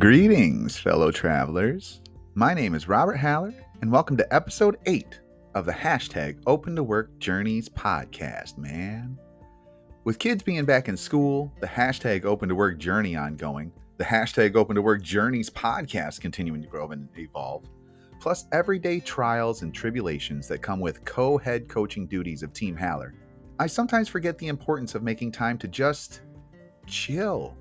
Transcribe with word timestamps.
Greetings, 0.00 0.78
fellow 0.78 1.10
travelers. 1.10 2.00
My 2.34 2.54
name 2.54 2.74
is 2.74 2.88
Robert 2.88 3.18
Haller, 3.18 3.52
and 3.82 3.92
welcome 3.92 4.16
to 4.16 4.34
episode 4.34 4.78
8 4.86 5.20
of 5.54 5.66
the 5.66 5.72
hashtag 5.72 6.38
Open 6.46 6.74
to 6.76 6.82
Work 6.82 7.18
Journeys 7.18 7.68
podcast, 7.68 8.56
man. 8.56 9.18
With 10.04 10.18
kids 10.18 10.42
being 10.42 10.64
back 10.64 10.88
in 10.88 10.96
school, 10.96 11.52
the 11.60 11.66
hashtag 11.66 12.24
Open 12.24 12.48
to 12.48 12.54
Work 12.54 12.78
Journey 12.78 13.14
ongoing, 13.14 13.70
the 13.98 14.04
hashtag 14.04 14.56
Open 14.56 14.74
to 14.74 14.80
Work 14.80 15.02
Journeys 15.02 15.50
podcast 15.50 16.22
continuing 16.22 16.62
to 16.62 16.68
grow 16.68 16.88
and 16.92 17.06
evolve, 17.18 17.64
plus 18.20 18.46
everyday 18.52 19.00
trials 19.00 19.60
and 19.60 19.74
tribulations 19.74 20.48
that 20.48 20.62
come 20.62 20.80
with 20.80 21.04
co 21.04 21.36
head 21.36 21.68
coaching 21.68 22.06
duties 22.06 22.42
of 22.42 22.54
Team 22.54 22.74
Haller, 22.74 23.12
I 23.58 23.66
sometimes 23.66 24.08
forget 24.08 24.38
the 24.38 24.48
importance 24.48 24.94
of 24.94 25.02
making 25.02 25.32
time 25.32 25.58
to 25.58 25.68
just 25.68 26.22
chill 26.86 27.54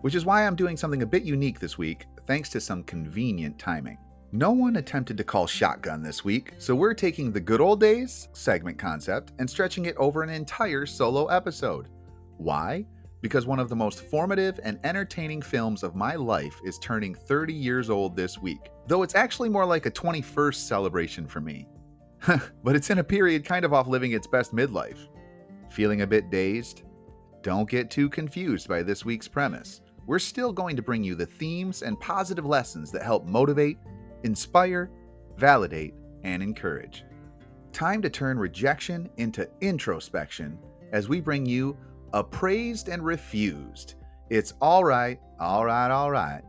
which 0.00 0.14
is 0.14 0.24
why 0.24 0.46
I'm 0.46 0.56
doing 0.56 0.76
something 0.76 1.02
a 1.02 1.06
bit 1.06 1.22
unique 1.22 1.60
this 1.60 1.78
week, 1.78 2.06
thanks 2.26 2.48
to 2.50 2.60
some 2.60 2.82
convenient 2.84 3.58
timing. 3.58 3.98
No 4.32 4.52
one 4.52 4.76
attempted 4.76 5.16
to 5.16 5.24
call 5.24 5.48
shotgun 5.48 6.02
this 6.02 6.24
week, 6.24 6.52
so 6.58 6.74
we're 6.74 6.94
taking 6.94 7.32
the 7.32 7.40
good 7.40 7.60
old 7.60 7.80
days 7.80 8.28
segment 8.32 8.78
concept 8.78 9.32
and 9.40 9.50
stretching 9.50 9.86
it 9.86 9.96
over 9.96 10.22
an 10.22 10.30
entire 10.30 10.86
solo 10.86 11.26
episode. 11.26 11.88
Why? 12.36 12.86
Because 13.22 13.44
one 13.44 13.58
of 13.58 13.68
the 13.68 13.76
most 13.76 14.02
formative 14.02 14.60
and 14.62 14.78
entertaining 14.84 15.42
films 15.42 15.82
of 15.82 15.96
my 15.96 16.14
life 16.14 16.54
is 16.64 16.78
turning 16.78 17.14
30 17.14 17.52
years 17.52 17.90
old 17.90 18.14
this 18.14 18.38
week, 18.38 18.70
though 18.86 19.02
it's 19.02 19.16
actually 19.16 19.48
more 19.48 19.66
like 19.66 19.86
a 19.86 19.90
21st 19.90 20.54
celebration 20.54 21.26
for 21.26 21.40
me. 21.40 21.66
but 22.62 22.76
it's 22.76 22.90
in 22.90 22.98
a 22.98 23.04
period 23.04 23.44
kind 23.44 23.64
of 23.64 23.72
off 23.72 23.88
living 23.88 24.12
its 24.12 24.28
best 24.28 24.54
midlife. 24.54 25.08
Feeling 25.70 26.02
a 26.02 26.06
bit 26.06 26.30
dazed? 26.30 26.82
Don't 27.42 27.68
get 27.68 27.90
too 27.90 28.08
confused 28.08 28.68
by 28.68 28.82
this 28.82 29.04
week's 29.04 29.28
premise 29.28 29.80
we're 30.06 30.18
still 30.18 30.52
going 30.52 30.76
to 30.76 30.82
bring 30.82 31.04
you 31.04 31.14
the 31.14 31.26
themes 31.26 31.82
and 31.82 31.98
positive 32.00 32.46
lessons 32.46 32.90
that 32.92 33.02
help 33.02 33.26
motivate, 33.26 33.78
inspire, 34.24 34.90
validate, 35.36 35.94
and 36.24 36.42
encourage. 36.42 37.04
Time 37.72 38.02
to 38.02 38.10
turn 38.10 38.38
rejection 38.38 39.08
into 39.16 39.48
introspection 39.60 40.58
as 40.92 41.08
we 41.08 41.20
bring 41.20 41.46
you 41.46 41.76
Appraised 42.12 42.88
and 42.88 43.04
Refused. 43.04 43.94
It's 44.28 44.54
all 44.60 44.84
right, 44.84 45.20
all 45.38 45.64
right, 45.64 45.90
all 45.90 46.10
right. 46.10 46.42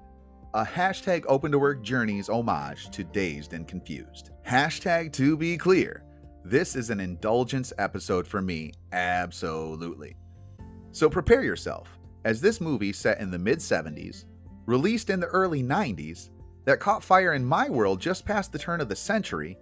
A 0.53 0.65
hashtag 0.65 1.23
open 1.27 1.51
to 1.51 1.59
work 1.59 1.81
journeys 1.81 2.29
homage 2.29 2.89
to 2.89 3.03
Dazed 3.03 3.53
and 3.53 3.67
Confused. 3.67 4.31
Hashtag 4.45 5.13
to 5.13 5.37
be 5.37 5.57
clear, 5.57 6.03
this 6.43 6.75
is 6.75 6.89
an 6.89 6.99
indulgence 6.99 7.71
episode 7.77 8.27
for 8.27 8.41
me, 8.41 8.73
absolutely. 8.91 10.15
So 10.91 11.09
prepare 11.09 11.43
yourself 11.43 11.87
as 12.23 12.41
this 12.41 12.61
movie 12.61 12.93
set 12.93 13.19
in 13.19 13.31
the 13.31 13.39
mid 13.39 13.59
70s, 13.59 14.25
released 14.65 15.09
in 15.09 15.19
the 15.19 15.27
early 15.27 15.63
90s, 15.63 16.29
that 16.65 16.79
caught 16.79 17.03
fire 17.03 17.33
in 17.33 17.43
my 17.43 17.69
world 17.69 17.99
just 17.99 18.25
past 18.25 18.51
the 18.51 18.59
turn 18.59 18.81
of 18.81 18.89
the 18.89 18.95
century, 18.95 19.57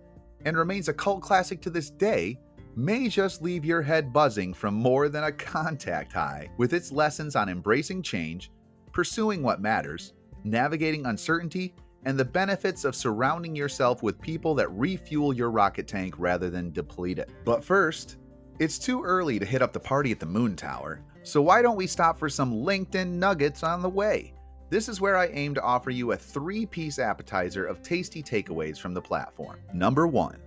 and 0.45 0.57
remains 0.57 0.89
a 0.89 0.93
cult 0.93 1.21
classic 1.21 1.61
to 1.61 1.69
this 1.69 1.89
day, 1.89 2.39
may 2.75 3.07
just 3.07 3.41
leave 3.41 3.65
your 3.65 3.81
head 3.81 4.13
buzzing 4.13 4.53
from 4.53 4.73
more 4.73 5.09
than 5.09 5.25
a 5.25 5.31
contact 5.31 6.13
high 6.13 6.49
with 6.57 6.73
its 6.73 6.91
lessons 6.91 7.35
on 7.35 7.49
embracing 7.49 8.01
change, 8.01 8.51
pursuing 8.91 9.43
what 9.43 9.61
matters, 9.61 10.13
navigating 10.43 11.05
uncertainty, 11.05 11.73
and 12.05 12.17
the 12.17 12.25
benefits 12.25 12.85
of 12.85 12.95
surrounding 12.95 13.55
yourself 13.55 14.01
with 14.01 14.21
people 14.21 14.55
that 14.55 14.71
refuel 14.71 15.33
your 15.33 15.51
rocket 15.51 15.87
tank 15.87 16.15
rather 16.17 16.49
than 16.49 16.71
deplete 16.71 17.19
it. 17.19 17.29
But 17.43 17.63
first, 17.63 18.17
it's 18.59 18.79
too 18.79 19.03
early 19.03 19.39
to 19.39 19.45
hit 19.45 19.61
up 19.61 19.73
the 19.73 19.79
party 19.79 20.11
at 20.11 20.19
the 20.19 20.25
Moon 20.25 20.55
Tower, 20.55 21.01
so 21.29 21.41
why 21.41 21.61
don't 21.61 21.75
we 21.75 21.87
stop 21.87 22.17
for 22.17 22.29
some 22.29 22.53
LinkedIn 22.53 23.07
nuggets 23.07 23.63
on 23.63 23.81
the 23.81 23.89
way? 23.89 24.33
This 24.69 24.89
is 24.89 25.01
where 25.01 25.17
I 25.17 25.27
aim 25.27 25.55
to 25.55 25.61
offer 25.61 25.89
you 25.89 26.11
a 26.11 26.17
three 26.17 26.65
piece 26.65 26.99
appetizer 26.99 27.65
of 27.65 27.81
tasty 27.81 28.21
takeaways 28.21 28.77
from 28.79 28.93
the 28.93 29.01
platform. 29.01 29.57
Number 29.73 30.07
one, 30.07 30.37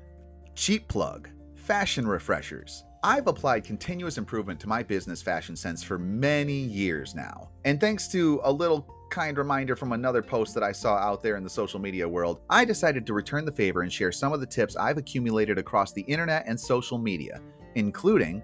cheap 0.54 0.88
plug, 0.88 1.28
fashion 1.54 2.06
refreshers. 2.06 2.84
I've 3.04 3.26
applied 3.26 3.64
continuous 3.64 4.18
improvement 4.18 4.60
to 4.60 4.68
my 4.68 4.82
business 4.84 5.20
fashion 5.20 5.56
sense 5.56 5.82
for 5.82 5.98
many 5.98 6.52
years 6.52 7.16
now. 7.16 7.50
And 7.64 7.80
thanks 7.80 8.06
to 8.08 8.40
a 8.44 8.52
little 8.52 8.86
kind 9.10 9.36
reminder 9.36 9.74
from 9.74 9.92
another 9.92 10.22
post 10.22 10.54
that 10.54 10.62
I 10.62 10.72
saw 10.72 10.94
out 10.96 11.20
there 11.22 11.36
in 11.36 11.42
the 11.42 11.50
social 11.50 11.80
media 11.80 12.08
world, 12.08 12.40
I 12.48 12.64
decided 12.64 13.04
to 13.06 13.12
return 13.12 13.44
the 13.44 13.52
favor 13.52 13.82
and 13.82 13.92
share 13.92 14.12
some 14.12 14.32
of 14.32 14.40
the 14.40 14.46
tips 14.46 14.76
I've 14.76 14.98
accumulated 14.98 15.58
across 15.58 15.92
the 15.92 16.02
internet 16.02 16.44
and 16.46 16.58
social 16.58 16.96
media, 16.96 17.40
including 17.74 18.42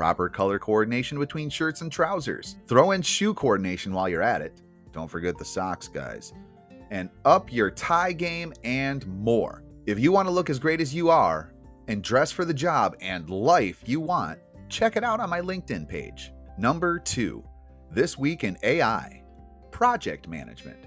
proper 0.00 0.30
color 0.30 0.58
coordination 0.58 1.18
between 1.18 1.50
shirts 1.50 1.82
and 1.82 1.92
trousers. 1.92 2.56
Throw 2.66 2.92
in 2.92 3.02
shoe 3.02 3.34
coordination 3.34 3.92
while 3.92 4.08
you're 4.08 4.22
at 4.22 4.40
it. 4.40 4.62
Don't 4.92 5.10
forget 5.10 5.36
the 5.36 5.44
socks, 5.44 5.88
guys. 5.88 6.32
And 6.90 7.10
up 7.26 7.52
your 7.52 7.70
tie 7.70 8.12
game 8.12 8.54
and 8.64 9.06
more. 9.06 9.62
If 9.84 9.98
you 9.98 10.10
want 10.10 10.26
to 10.26 10.32
look 10.32 10.48
as 10.48 10.58
great 10.58 10.80
as 10.80 10.94
you 10.94 11.10
are 11.10 11.52
and 11.86 12.02
dress 12.02 12.32
for 12.32 12.46
the 12.46 12.54
job 12.54 12.96
and 13.02 13.28
life 13.28 13.82
you 13.84 14.00
want, 14.00 14.38
check 14.70 14.96
it 14.96 15.04
out 15.04 15.20
on 15.20 15.28
my 15.28 15.42
LinkedIn 15.42 15.86
page. 15.86 16.32
Number 16.56 16.98
two, 16.98 17.44
This 17.90 18.16
Week 18.16 18.42
in 18.42 18.56
AI 18.62 19.22
Project 19.70 20.28
Management. 20.28 20.86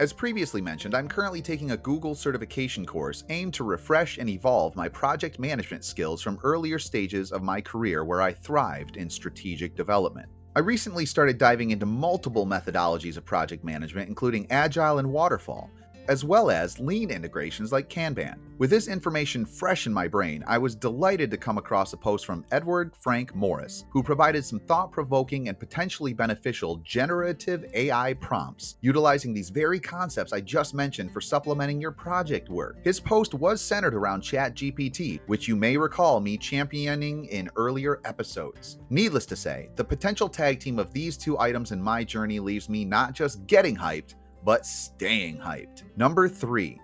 As 0.00 0.12
previously 0.12 0.60
mentioned, 0.62 0.94
I'm 0.94 1.08
currently 1.08 1.42
taking 1.42 1.72
a 1.72 1.76
Google 1.76 2.14
certification 2.14 2.86
course 2.86 3.24
aimed 3.30 3.52
to 3.54 3.64
refresh 3.64 4.18
and 4.18 4.28
evolve 4.28 4.76
my 4.76 4.88
project 4.88 5.40
management 5.40 5.84
skills 5.84 6.22
from 6.22 6.38
earlier 6.44 6.78
stages 6.78 7.32
of 7.32 7.42
my 7.42 7.60
career 7.60 8.04
where 8.04 8.22
I 8.22 8.32
thrived 8.32 8.96
in 8.96 9.10
strategic 9.10 9.74
development. 9.74 10.28
I 10.54 10.60
recently 10.60 11.04
started 11.04 11.36
diving 11.36 11.72
into 11.72 11.84
multiple 11.84 12.46
methodologies 12.46 13.16
of 13.16 13.24
project 13.24 13.64
management, 13.64 14.08
including 14.08 14.46
Agile 14.52 14.98
and 14.98 15.10
Waterfall, 15.12 15.68
as 16.08 16.24
well 16.24 16.50
as 16.50 16.80
lean 16.80 17.10
integrations 17.10 17.70
like 17.70 17.88
Kanban. 17.88 18.38
With 18.58 18.70
this 18.70 18.88
information 18.88 19.44
fresh 19.44 19.86
in 19.86 19.92
my 19.92 20.08
brain, 20.08 20.42
I 20.46 20.58
was 20.58 20.74
delighted 20.74 21.30
to 21.30 21.36
come 21.36 21.58
across 21.58 21.92
a 21.92 21.96
post 21.96 22.26
from 22.26 22.44
Edward 22.50 22.96
Frank 22.96 23.34
Morris, 23.34 23.84
who 23.90 24.02
provided 24.02 24.44
some 24.44 24.58
thought 24.58 24.90
provoking 24.90 25.48
and 25.48 25.58
potentially 25.58 26.12
beneficial 26.12 26.76
generative 26.78 27.64
AI 27.74 28.14
prompts 28.14 28.76
utilizing 28.80 29.32
these 29.32 29.50
very 29.50 29.78
concepts 29.78 30.32
I 30.32 30.40
just 30.40 30.74
mentioned 30.74 31.12
for 31.12 31.20
supplementing 31.20 31.80
your 31.80 31.92
project 31.92 32.48
work. 32.48 32.78
His 32.82 32.98
post 32.98 33.34
was 33.34 33.60
centered 33.60 33.94
around 33.94 34.22
ChatGPT, 34.22 35.20
which 35.26 35.46
you 35.46 35.54
may 35.54 35.76
recall 35.76 36.20
me 36.20 36.36
championing 36.36 37.26
in 37.26 37.50
earlier 37.56 38.00
episodes. 38.04 38.78
Needless 38.90 39.26
to 39.26 39.36
say, 39.36 39.68
the 39.76 39.84
potential 39.84 40.28
tag 40.28 40.58
team 40.58 40.78
of 40.78 40.92
these 40.92 41.16
two 41.16 41.38
items 41.38 41.70
in 41.70 41.82
my 41.82 42.02
journey 42.02 42.40
leaves 42.40 42.68
me 42.68 42.84
not 42.84 43.12
just 43.12 43.46
getting 43.46 43.76
hyped, 43.76 44.14
but 44.44 44.66
staying 44.66 45.38
hyped. 45.38 45.82
Number 45.96 46.28
three, 46.28 46.78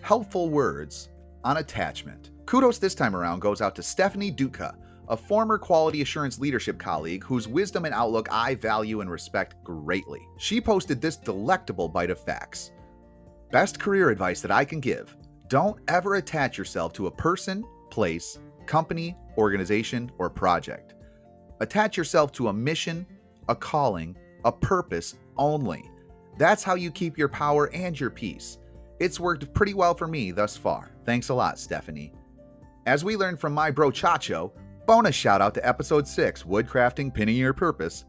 helpful 0.00 0.48
words 0.48 1.08
on 1.44 1.58
attachment. 1.58 2.30
Kudos 2.46 2.78
this 2.78 2.94
time 2.94 3.14
around 3.14 3.40
goes 3.40 3.60
out 3.60 3.74
to 3.76 3.82
Stephanie 3.82 4.30
Duca, 4.30 4.74
a 5.08 5.16
former 5.16 5.58
quality 5.58 6.02
assurance 6.02 6.38
leadership 6.38 6.78
colleague 6.78 7.24
whose 7.24 7.48
wisdom 7.48 7.84
and 7.84 7.94
outlook 7.94 8.28
I 8.30 8.54
value 8.54 9.00
and 9.00 9.10
respect 9.10 9.54
greatly. 9.64 10.20
She 10.38 10.60
posted 10.60 11.00
this 11.00 11.16
delectable 11.16 11.88
bite 11.88 12.10
of 12.10 12.20
facts. 12.20 12.72
Best 13.50 13.80
career 13.80 14.10
advice 14.10 14.40
that 14.42 14.50
I 14.50 14.64
can 14.64 14.80
give 14.80 15.16
don't 15.48 15.80
ever 15.88 16.16
attach 16.16 16.58
yourself 16.58 16.92
to 16.94 17.06
a 17.06 17.10
person, 17.10 17.64
place, 17.90 18.38
company, 18.66 19.16
organization, 19.38 20.12
or 20.18 20.28
project. 20.28 20.94
Attach 21.60 21.96
yourself 21.96 22.30
to 22.32 22.48
a 22.48 22.52
mission, 22.52 23.06
a 23.48 23.54
calling, 23.54 24.14
a 24.44 24.52
purpose 24.52 25.14
only. 25.38 25.90
That's 26.38 26.62
how 26.62 26.76
you 26.76 26.92
keep 26.92 27.18
your 27.18 27.28
power 27.28 27.68
and 27.74 27.98
your 27.98 28.10
peace. 28.10 28.58
It's 29.00 29.18
worked 29.18 29.52
pretty 29.54 29.74
well 29.74 29.94
for 29.94 30.06
me 30.06 30.30
thus 30.30 30.56
far. 30.56 30.92
Thanks 31.04 31.30
a 31.30 31.34
lot, 31.34 31.58
Stephanie. 31.58 32.12
As 32.86 33.04
we 33.04 33.16
learned 33.16 33.40
from 33.40 33.52
my 33.52 33.72
bro 33.72 33.90
Chacho, 33.90 34.52
bonus 34.86 35.16
shout 35.16 35.40
out 35.40 35.52
to 35.54 35.68
episode 35.68 36.06
6 36.06 36.44
Woodcrafting 36.44 37.12
Pinning 37.12 37.36
Your 37.36 37.52
Purpose. 37.52 38.04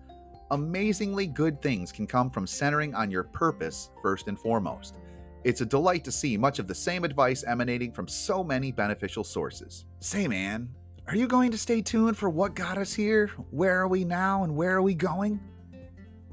Amazingly 0.52 1.26
good 1.26 1.60
things 1.60 1.92
can 1.92 2.06
come 2.06 2.30
from 2.30 2.46
centering 2.46 2.94
on 2.94 3.10
your 3.10 3.24
purpose 3.24 3.90
first 4.02 4.28
and 4.28 4.40
foremost. 4.40 4.96
It's 5.44 5.62
a 5.62 5.66
delight 5.66 6.04
to 6.04 6.12
see 6.12 6.38
much 6.38 6.60
of 6.60 6.68
the 6.68 6.76
same 6.76 7.04
advice 7.04 7.44
emanating 7.44 7.92
from 7.92 8.08
so 8.08 8.44
many 8.44 8.72
beneficial 8.72 9.24
sources. 9.24 9.86
Say, 10.02 10.28
man, 10.28 10.70
are 11.08 11.16
you 11.16 11.28
going 11.28 11.50
to 11.50 11.58
stay 11.58 11.82
tuned 11.82 12.18
for 12.18 12.30
what 12.30 12.54
got 12.54 12.78
us 12.78 12.94
here? 12.94 13.28
Where 13.50 13.80
are 13.80 13.88
we 13.88 14.06
now 14.06 14.44
and 14.44 14.56
where 14.56 14.76
are 14.76 14.82
we 14.84 14.94
going? 14.94 15.40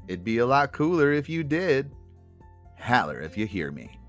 It'd 0.07 0.23
be 0.23 0.37
a 0.37 0.45
lot 0.45 0.71
cooler 0.71 1.11
if 1.11 1.27
you 1.27 1.43
did. 1.43 1.91
Haller 2.79 3.19
if 3.19 3.37
you 3.37 3.45
hear 3.45 3.71
me. 3.71 3.99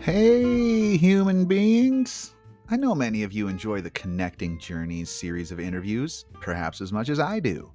Hey, 0.00 0.96
human 0.98 1.46
beings! 1.46 2.34
I 2.68 2.76
know 2.76 2.94
many 2.94 3.22
of 3.22 3.32
you 3.32 3.48
enjoy 3.48 3.80
the 3.80 3.90
Connecting 3.90 4.58
Journeys 4.58 5.08
series 5.08 5.50
of 5.50 5.58
interviews, 5.58 6.26
perhaps 6.40 6.80
as 6.80 6.92
much 6.92 7.08
as 7.08 7.18
I 7.18 7.40
do. 7.40 7.72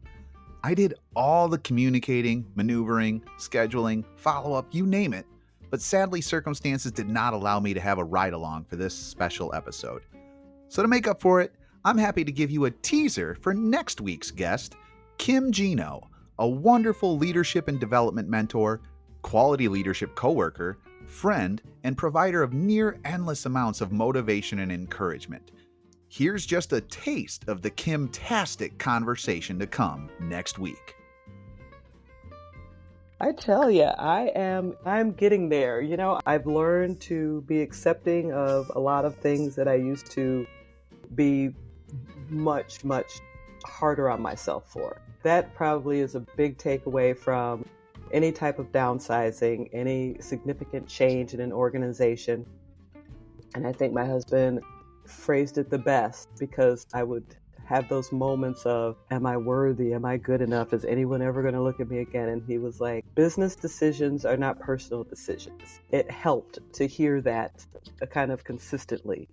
I 0.64 0.76
did 0.76 0.94
all 1.16 1.48
the 1.48 1.58
communicating, 1.58 2.46
maneuvering, 2.56 3.24
scheduling, 3.40 4.06
follow 4.16 4.54
up, 4.54 4.68
you 4.74 4.86
name 4.86 5.14
it 5.14 5.26
but 5.72 5.82
sadly, 5.82 6.22
circumstances 6.22 6.92
did 6.92 7.10
not 7.10 7.34
allow 7.34 7.60
me 7.60 7.74
to 7.74 7.80
have 7.80 7.98
a 7.98 8.04
ride 8.04 8.34
along 8.34 8.66
for 8.66 8.76
this 8.76 8.94
special 8.94 9.56
episode. 9.56 10.04
So, 10.68 10.82
to 10.84 10.88
make 10.88 11.08
up 11.08 11.20
for 11.22 11.42
it, 11.42 11.56
I'm 11.84 11.98
happy 11.98 12.24
to 12.24 12.32
give 12.32 12.52
you 12.52 12.66
a 12.66 12.72
teaser 12.72 13.36
for 13.42 13.54
next 13.54 14.02
week's 14.02 14.30
guest, 14.30 14.76
Kim 15.18 15.52
Gino, 15.52 16.10
a 16.38 16.48
wonderful 16.48 17.18
leadership 17.18 17.68
and 17.68 17.80
development 17.80 18.30
mentor, 18.30 18.82
quality 19.22 19.68
leadership 19.68 20.14
coworker, 20.14 20.78
friend, 21.08 21.62
and 21.84 21.98
provider 21.98 22.44
of 22.44 22.54
near 22.54 23.00
endless 23.06 23.46
amounts 23.46 23.82
of 23.82 23.92
motivation 23.92 24.60
and 24.60 24.72
encouragement. 24.72 25.52
Here's 26.10 26.46
just 26.46 26.74
a 26.74 26.82
taste 26.82 27.48
of 27.48 27.62
the 27.62 27.70
Kim-tastic 27.70 28.78
conversation 28.78 29.58
to 29.60 29.68
come 29.68 30.10
next 30.20 30.60
week. 30.60 30.96
I 33.24 33.34
tell 33.34 33.70
you, 33.70 33.84
I 33.84 34.32
am 34.34 34.76
I'm 34.84 35.12
getting 35.12 35.48
there. 35.48 35.80
You 35.80 35.96
know, 35.96 36.20
I've 36.26 36.48
learned 36.48 37.00
to 37.02 37.42
be 37.42 37.62
accepting 37.62 38.34
of 38.34 38.72
a 38.76 38.80
lot 38.80 39.06
of 39.06 39.16
things 39.16 39.56
that 39.58 39.68
I 39.68 39.76
used 39.76 40.10
to 40.14 40.48
be 41.14 41.54
much 42.30 42.84
much 42.84 43.20
harder 43.64 44.10
on 44.10 44.24
myself 44.24 44.72
for. 44.72 45.04
That 45.22 45.54
probably 45.54 46.00
is 46.00 46.16
a 46.16 46.22
big 46.36 46.58
takeaway 46.58 47.16
from 47.16 47.64
any 48.12 48.32
type 48.32 48.58
of 48.58 48.72
downsizing, 48.72 49.70
any 49.72 50.18
significant 50.20 50.88
change 50.88 51.36
in 51.36 51.42
an 51.42 51.54
organization. 51.54 52.44
And 53.54 53.68
I 53.68 53.72
think 53.72 53.94
my 53.94 54.06
husband 54.06 54.62
phrased 55.06 55.60
it 55.60 55.70
the 55.70 55.78
best 55.78 56.28
because 56.40 56.88
I 56.92 57.04
would 57.04 57.36
have 57.72 57.88
those 57.88 58.12
moments 58.12 58.66
of, 58.66 58.98
Am 59.12 59.26
I 59.26 59.38
worthy? 59.38 59.94
Am 59.94 60.04
I 60.04 60.18
good 60.18 60.42
enough? 60.42 60.74
Is 60.74 60.84
anyone 60.84 61.22
ever 61.22 61.42
going 61.42 61.54
to 61.54 61.62
look 61.62 61.80
at 61.80 61.90
me 61.90 62.00
again? 62.00 62.28
And 62.28 62.44
he 62.46 62.58
was 62.58 62.82
like, 62.82 63.06
Business 63.16 63.56
decisions 63.56 64.26
are 64.26 64.36
not 64.36 64.60
personal 64.60 65.04
decisions. 65.04 65.80
It 65.90 66.12
helped 66.12 66.60
to 66.74 66.86
hear 66.86 67.22
that 67.22 67.66
uh, 68.02 68.06
kind 68.08 68.32
of 68.32 68.44
consistently. 68.44 69.30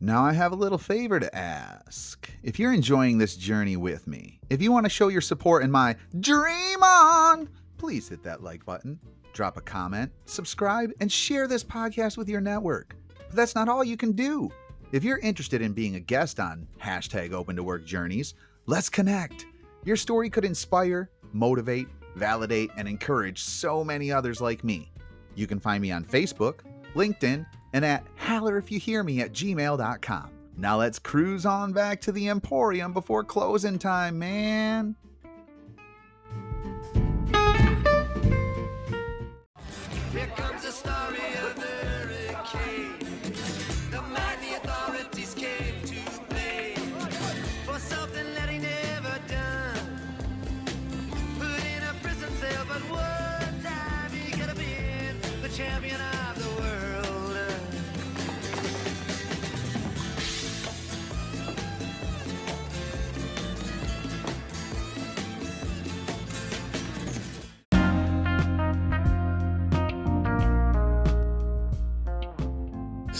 Now, 0.00 0.24
I 0.24 0.32
have 0.32 0.52
a 0.52 0.56
little 0.56 0.78
favor 0.78 1.18
to 1.18 1.34
ask. 1.34 2.30
If 2.44 2.60
you're 2.60 2.72
enjoying 2.72 3.18
this 3.18 3.36
journey 3.36 3.76
with 3.76 4.06
me, 4.06 4.38
if 4.48 4.62
you 4.62 4.70
want 4.70 4.86
to 4.86 4.90
show 4.90 5.08
your 5.08 5.20
support 5.20 5.64
in 5.64 5.72
my 5.72 5.96
Dream 6.20 6.82
On, 6.84 7.48
please 7.78 8.08
hit 8.08 8.22
that 8.22 8.44
like 8.44 8.64
button, 8.64 9.00
drop 9.32 9.56
a 9.56 9.60
comment, 9.60 10.12
subscribe, 10.24 10.92
and 11.00 11.10
share 11.10 11.48
this 11.48 11.64
podcast 11.64 12.16
with 12.16 12.28
your 12.28 12.40
network. 12.40 12.94
But 13.26 13.34
that's 13.34 13.56
not 13.56 13.68
all 13.68 13.82
you 13.82 13.96
can 13.96 14.12
do. 14.12 14.52
If 14.90 15.04
you're 15.04 15.18
interested 15.18 15.60
in 15.60 15.74
being 15.74 15.96
a 15.96 16.00
guest 16.00 16.40
on 16.40 16.66
hashtag 16.82 17.32
Open 17.32 17.56
to 17.56 17.62
Work 17.62 17.84
Journeys, 17.84 18.32
let's 18.64 18.88
connect. 18.88 19.44
Your 19.84 19.96
story 19.96 20.30
could 20.30 20.46
inspire, 20.46 21.10
motivate, 21.34 21.88
validate, 22.16 22.70
and 22.78 22.88
encourage 22.88 23.42
so 23.42 23.84
many 23.84 24.10
others 24.10 24.40
like 24.40 24.64
me. 24.64 24.90
You 25.34 25.46
can 25.46 25.60
find 25.60 25.82
me 25.82 25.90
on 25.92 26.06
Facebook, 26.06 26.60
LinkedIn, 26.94 27.44
and 27.74 27.84
at 27.84 28.02
hallerifyouhearme 28.16 29.20
at 29.20 29.32
gmail.com. 29.32 30.30
Now 30.56 30.78
let's 30.78 30.98
cruise 30.98 31.44
on 31.44 31.74
back 31.74 32.00
to 32.00 32.12
the 32.12 32.28
Emporium 32.30 32.94
before 32.94 33.24
closing 33.24 33.78
time, 33.78 34.18
man. 34.18 34.96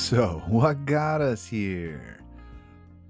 So, 0.09 0.43
what 0.49 0.87
got 0.87 1.21
us 1.21 1.47
here? 1.47 2.21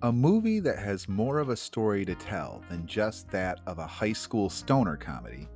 A 0.02 0.10
movie 0.10 0.58
that 0.58 0.80
has 0.80 1.08
more 1.08 1.38
of 1.38 1.48
a 1.48 1.56
story 1.56 2.04
to 2.04 2.16
tell 2.16 2.60
than 2.68 2.88
just 2.88 3.30
that 3.30 3.60
of 3.68 3.78
a 3.78 3.86
high 3.86 4.12
school 4.12 4.50
stoner 4.50 4.96
comedy, 4.96 5.46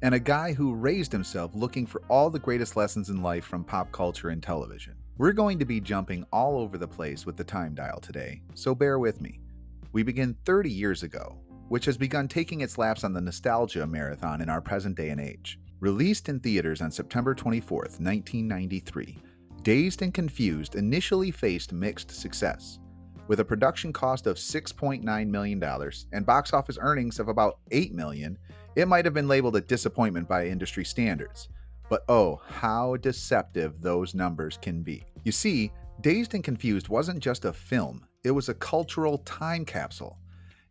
and 0.00 0.14
a 0.14 0.18
guy 0.18 0.54
who 0.54 0.72
raised 0.72 1.12
himself 1.12 1.50
looking 1.54 1.86
for 1.86 2.00
all 2.08 2.30
the 2.30 2.38
greatest 2.38 2.74
lessons 2.74 3.10
in 3.10 3.22
life 3.22 3.44
from 3.44 3.64
pop 3.64 3.92
culture 3.92 4.30
and 4.30 4.42
television. 4.42 4.94
We're 5.18 5.34
going 5.34 5.58
to 5.58 5.66
be 5.66 5.78
jumping 5.78 6.24
all 6.32 6.58
over 6.58 6.78
the 6.78 6.88
place 6.88 7.26
with 7.26 7.36
the 7.36 7.44
time 7.44 7.74
dial 7.74 8.00
today, 8.00 8.40
so 8.54 8.74
bear 8.74 8.98
with 8.98 9.20
me. 9.20 9.40
We 9.92 10.02
begin 10.02 10.34
30 10.46 10.70
years 10.70 11.02
ago, 11.02 11.36
which 11.68 11.84
has 11.84 11.98
begun 11.98 12.28
taking 12.28 12.62
its 12.62 12.78
laps 12.78 13.04
on 13.04 13.12
the 13.12 13.20
nostalgia 13.20 13.86
marathon 13.86 14.40
in 14.40 14.48
our 14.48 14.62
present 14.62 14.96
day 14.96 15.10
and 15.10 15.20
age. 15.20 15.58
Released 15.80 16.30
in 16.30 16.40
theaters 16.40 16.80
on 16.80 16.90
September 16.90 17.34
24th, 17.34 18.00
1993. 18.00 19.18
Dazed 19.62 20.02
and 20.02 20.12
Confused 20.12 20.74
initially 20.74 21.30
faced 21.30 21.72
mixed 21.72 22.10
success. 22.10 22.80
With 23.28 23.38
a 23.38 23.44
production 23.44 23.92
cost 23.92 24.26
of 24.26 24.36
$6.9 24.36 25.28
million 25.28 25.62
and 26.12 26.26
box 26.26 26.52
office 26.52 26.78
earnings 26.80 27.20
of 27.20 27.28
about 27.28 27.60
8 27.70 27.94
million, 27.94 28.36
it 28.74 28.88
might 28.88 29.04
have 29.04 29.14
been 29.14 29.28
labeled 29.28 29.54
a 29.54 29.60
disappointment 29.60 30.28
by 30.28 30.46
industry 30.46 30.84
standards. 30.84 31.48
But 31.88 32.02
oh, 32.08 32.40
how 32.48 32.96
deceptive 32.96 33.80
those 33.80 34.16
numbers 34.16 34.58
can 34.60 34.82
be. 34.82 35.04
You 35.22 35.30
see, 35.30 35.70
Dazed 36.00 36.34
and 36.34 36.42
Confused 36.42 36.88
wasn't 36.88 37.20
just 37.20 37.44
a 37.44 37.52
film, 37.52 38.04
it 38.24 38.32
was 38.32 38.48
a 38.48 38.54
cultural 38.54 39.18
time 39.18 39.64
capsule. 39.64 40.18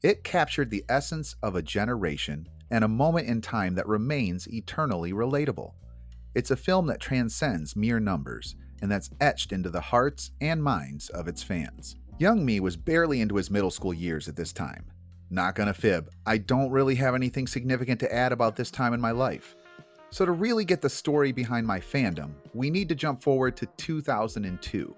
It 0.04 0.26
captured 0.26 0.70
the 0.70 0.84
essence 0.90 1.38
of 1.44 1.56
a 1.56 1.62
generation 1.62 2.46
and 2.72 2.84
a 2.84 2.90
moment 2.90 3.30
in 3.30 3.40
time 3.40 3.76
that 3.76 3.88
remains 3.88 4.48
eternally 4.48 5.14
relatable. 5.14 5.76
It's 6.36 6.52
a 6.52 6.58
film 6.58 6.88
that 6.88 7.00
transcends 7.00 7.76
mere 7.78 8.00
numbers 8.02 8.56
and 8.82 8.92
that's 8.92 9.10
etched 9.20 9.52
into 9.52 9.70
the 9.70 9.82
hearts 9.82 10.32
and 10.42 10.64
minds 10.64 11.10
of 11.10 11.28
its 11.28 11.44
fans. 11.44 11.96
Young 12.18 12.46
me 12.46 12.60
was 12.60 12.78
barely 12.78 13.22
into 13.22 13.36
his 13.36 13.50
middle 13.50 13.72
school 13.72 13.94
years 13.94 14.28
at 14.28 14.36
this 14.36 14.54
time. 14.54 14.86
Not 15.30 15.56
gonna 15.56 15.74
fib, 15.74 16.10
I 16.26 16.38
don't 16.38 16.72
really 16.72 16.96
have 16.96 17.16
anything 17.16 17.48
significant 17.48 18.00
to 18.02 18.14
add 18.14 18.32
about 18.32 18.56
this 18.56 18.70
time 18.70 18.94
in 18.94 19.02
my 19.02 19.12
life. 19.12 19.56
So, 20.10 20.26
to 20.26 20.34
really 20.34 20.66
get 20.66 20.82
the 20.82 20.90
story 20.90 21.32
behind 21.32 21.66
my 21.66 21.80
fandom, 21.80 22.34
we 22.54 22.70
need 22.70 22.90
to 22.90 22.96
jump 22.96 23.24
forward 23.24 23.56
to 23.58 23.66
2002. 23.78 24.94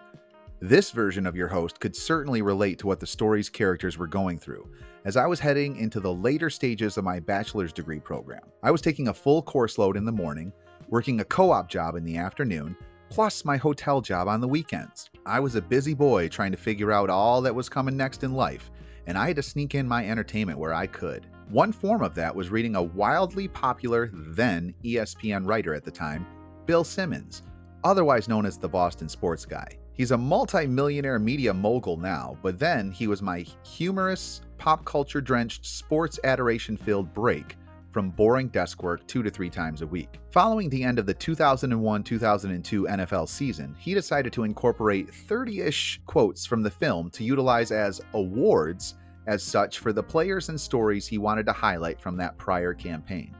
This 0.59 0.91
version 0.91 1.27
of 1.27 1.35
your 1.35 1.49
host 1.49 1.79
could 1.79 1.95
certainly 1.95 2.41
relate 2.41 2.79
to 2.79 2.87
what 2.87 2.99
the 2.99 3.05
story's 3.05 3.49
characters 3.49 3.97
were 3.97 4.07
going 4.07 4.39
through, 4.39 4.67
as 5.05 5.17
I 5.17 5.27
was 5.27 5.39
heading 5.39 5.75
into 5.75 5.99
the 5.99 6.13
later 6.13 6.49
stages 6.49 6.97
of 6.97 7.03
my 7.03 7.19
bachelor's 7.19 7.73
degree 7.73 7.99
program. 7.99 8.41
I 8.63 8.71
was 8.71 8.81
taking 8.81 9.09
a 9.09 9.13
full 9.13 9.41
course 9.43 9.77
load 9.77 9.97
in 9.97 10.05
the 10.05 10.11
morning, 10.11 10.51
working 10.89 11.19
a 11.19 11.25
co 11.25 11.51
op 11.51 11.69
job 11.69 11.95
in 11.95 12.03
the 12.03 12.17
afternoon, 12.17 12.75
plus 13.13 13.45
my 13.45 13.57
hotel 13.57 14.01
job 14.01 14.27
on 14.27 14.41
the 14.41 14.47
weekends. 14.47 15.11
I 15.23 15.39
was 15.39 15.53
a 15.53 15.61
busy 15.61 15.93
boy 15.93 16.27
trying 16.29 16.51
to 16.51 16.57
figure 16.57 16.91
out 16.91 17.11
all 17.11 17.43
that 17.43 17.53
was 17.53 17.69
coming 17.69 17.95
next 17.95 18.23
in 18.23 18.33
life, 18.33 18.71
and 19.05 19.15
I 19.15 19.27
had 19.27 19.35
to 19.35 19.43
sneak 19.43 19.75
in 19.75 19.87
my 19.87 20.09
entertainment 20.09 20.57
where 20.57 20.73
I 20.73 20.87
could. 20.87 21.27
One 21.47 21.71
form 21.71 22.01
of 22.01 22.15
that 22.15 22.35
was 22.35 22.49
reading 22.49 22.75
a 22.75 22.81
wildly 22.81 23.47
popular, 23.47 24.09
then 24.11 24.73
ESPN 24.83 25.47
writer 25.47 25.75
at 25.75 25.83
the 25.83 25.91
time, 25.91 26.25
Bill 26.65 26.83
Simmons, 26.83 27.43
otherwise 27.83 28.27
known 28.27 28.47
as 28.47 28.57
the 28.57 28.67
Boston 28.67 29.07
Sports 29.07 29.45
Guy. 29.45 29.77
He's 29.93 30.09
a 30.09 30.17
multi-millionaire 30.17 31.19
media 31.19 31.53
mogul 31.53 31.97
now, 31.97 32.35
but 32.41 32.57
then 32.57 32.91
he 32.91 33.05
was 33.05 33.21
my 33.21 33.45
humorous, 33.63 34.41
pop 34.57 34.85
culture 34.85 35.21
drenched, 35.21 35.67
sports 35.67 36.19
adoration 36.23 36.77
filled 36.77 37.13
break 37.13 37.57
from 37.93 38.09
boring 38.09 38.47
desk 38.49 38.81
work 38.81 39.05
two 39.07 39.23
to 39.23 39.29
three 39.29 39.49
times 39.49 39.83
a 39.83 39.87
week. 39.87 40.19
Following 40.31 40.69
the 40.69 40.83
end 40.83 40.99
of 40.99 41.05
the 41.05 41.13
2001 41.13 42.03
2002 42.03 42.83
NFL 42.83 43.29
season, 43.29 43.75
he 43.77 43.93
decided 43.93 44.33
to 44.33 44.43
incorporate 44.43 45.13
30 45.13 45.61
ish 45.61 46.01
quotes 46.05 46.45
from 46.45 46.63
the 46.63 46.71
film 46.71 47.09
to 47.11 47.23
utilize 47.23 47.71
as 47.71 48.01
awards 48.13 48.95
as 49.27 49.43
such 49.43 49.79
for 49.79 49.93
the 49.93 50.03
players 50.03 50.49
and 50.49 50.59
stories 50.59 51.07
he 51.07 51.17
wanted 51.17 51.45
to 51.45 51.53
highlight 51.53 52.01
from 52.01 52.17
that 52.17 52.37
prior 52.37 52.73
campaign. 52.73 53.35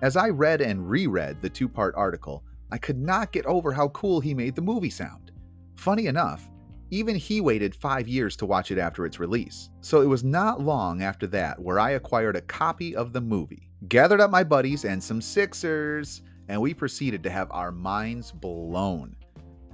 As 0.00 0.16
I 0.16 0.30
read 0.30 0.60
and 0.60 0.88
reread 0.88 1.42
the 1.42 1.50
two 1.50 1.68
part 1.68 1.94
article, 1.96 2.42
I 2.70 2.78
could 2.78 2.98
not 2.98 3.32
get 3.32 3.46
over 3.46 3.72
how 3.72 3.88
cool 3.88 4.20
he 4.20 4.32
made 4.32 4.54
the 4.54 4.62
movie 4.62 4.90
sound. 4.90 5.32
Funny 5.76 6.06
enough, 6.06 6.48
even 6.90 7.16
he 7.16 7.40
waited 7.40 7.74
five 7.74 8.06
years 8.06 8.36
to 8.36 8.46
watch 8.46 8.70
it 8.70 8.78
after 8.78 9.06
its 9.06 9.18
release. 9.18 9.70
So 9.80 10.02
it 10.02 10.06
was 10.06 10.22
not 10.22 10.60
long 10.60 11.02
after 11.02 11.26
that 11.28 11.58
where 11.58 11.78
I 11.78 11.92
acquired 11.92 12.36
a 12.36 12.42
copy 12.42 12.94
of 12.94 13.12
the 13.12 13.20
movie, 13.20 13.70
gathered 13.88 14.20
up 14.20 14.30
my 14.30 14.44
buddies 14.44 14.84
and 14.84 15.02
some 15.02 15.20
Sixers, 15.20 16.22
and 16.48 16.60
we 16.60 16.74
proceeded 16.74 17.22
to 17.22 17.30
have 17.30 17.48
our 17.50 17.72
minds 17.72 18.30
blown. 18.32 19.16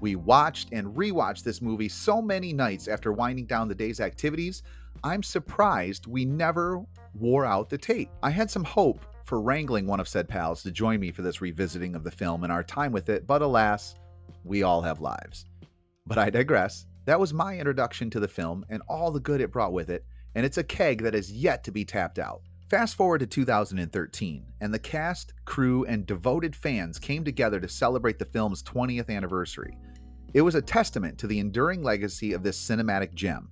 We 0.01 0.15
watched 0.15 0.73
and 0.73 0.95
rewatched 0.97 1.43
this 1.43 1.61
movie 1.61 1.89
so 1.89 2.23
many 2.23 2.53
nights 2.53 2.89
after 2.89 3.13
winding 3.13 3.47
down 3.47 3.69
the 3.69 3.75
day's 3.75 4.01
activities, 4.01 4.63
I'm 5.05 5.23
surprised 5.23 6.07
we 6.07 6.25
never 6.25 6.83
wore 7.15 7.45
out 7.45 7.69
the 7.69 7.79
tape. 7.79 8.11
I 8.23 8.31
had 8.31 8.51
some 8.51 8.65
hope 8.65 9.05
for 9.25 9.41
wrangling 9.41 9.87
one 9.87 10.01
of 10.01 10.09
said 10.09 10.29
pals 10.29 10.63
to 10.63 10.71
join 10.71 11.01
me 11.01 11.13
for 11.13 11.23
this 11.23 11.41
revisiting 11.41 11.95
of 11.95 12.05
the 12.05 12.11
film 12.11 12.45
and 12.45 12.53
our 12.53 12.63
time 12.63 12.93
with 12.93 13.09
it, 13.09 13.27
but 13.27 13.43
alas, 13.43 13.95
we 14.45 14.63
all 14.63 14.81
have 14.81 15.01
lives. 15.01 15.47
But 16.07 16.19
I 16.19 16.31
digress. 16.31 16.87
That 17.05 17.21
was 17.21 17.35
my 17.35 17.59
introduction 17.59 18.11
to 18.11 18.21
the 18.21 18.29
film 18.29 18.65
and 18.71 18.83
all 18.89 19.11
the 19.11 19.21
good 19.21 19.41
it 19.41 19.53
brought 19.53 19.73
with 19.73 19.91
it, 19.91 20.05
and 20.35 20.47
it's 20.47 20.59
a 20.59 20.65
keg 20.65 21.03
that 21.03 21.15
is 21.15 21.33
yet 21.33 21.63
to 21.65 21.73
be 21.73 21.85
tapped 21.85 22.19
out. 22.19 22.43
Fast 22.69 22.97
forward 22.97 23.21
to 23.21 23.27
2013, 23.27 24.45
and 24.61 24.75
the 24.75 24.79
cast, 24.79 25.33
crew, 25.47 25.87
and 25.87 26.05
devoted 26.05 26.55
fans 26.55 26.99
came 26.99 27.25
together 27.25 27.59
to 27.61 27.69
celebrate 27.69 28.19
the 28.19 28.27
film's 28.27 28.63
20th 28.63 29.09
anniversary. 29.09 29.79
It 30.35 30.43
was 30.43 30.55
a 30.55 30.61
testament 30.61 31.17
to 31.19 31.27
the 31.27 31.39
enduring 31.39 31.83
legacy 31.83 32.35
of 32.35 32.43
this 32.43 32.61
cinematic 32.61 33.15
gem. 33.15 33.49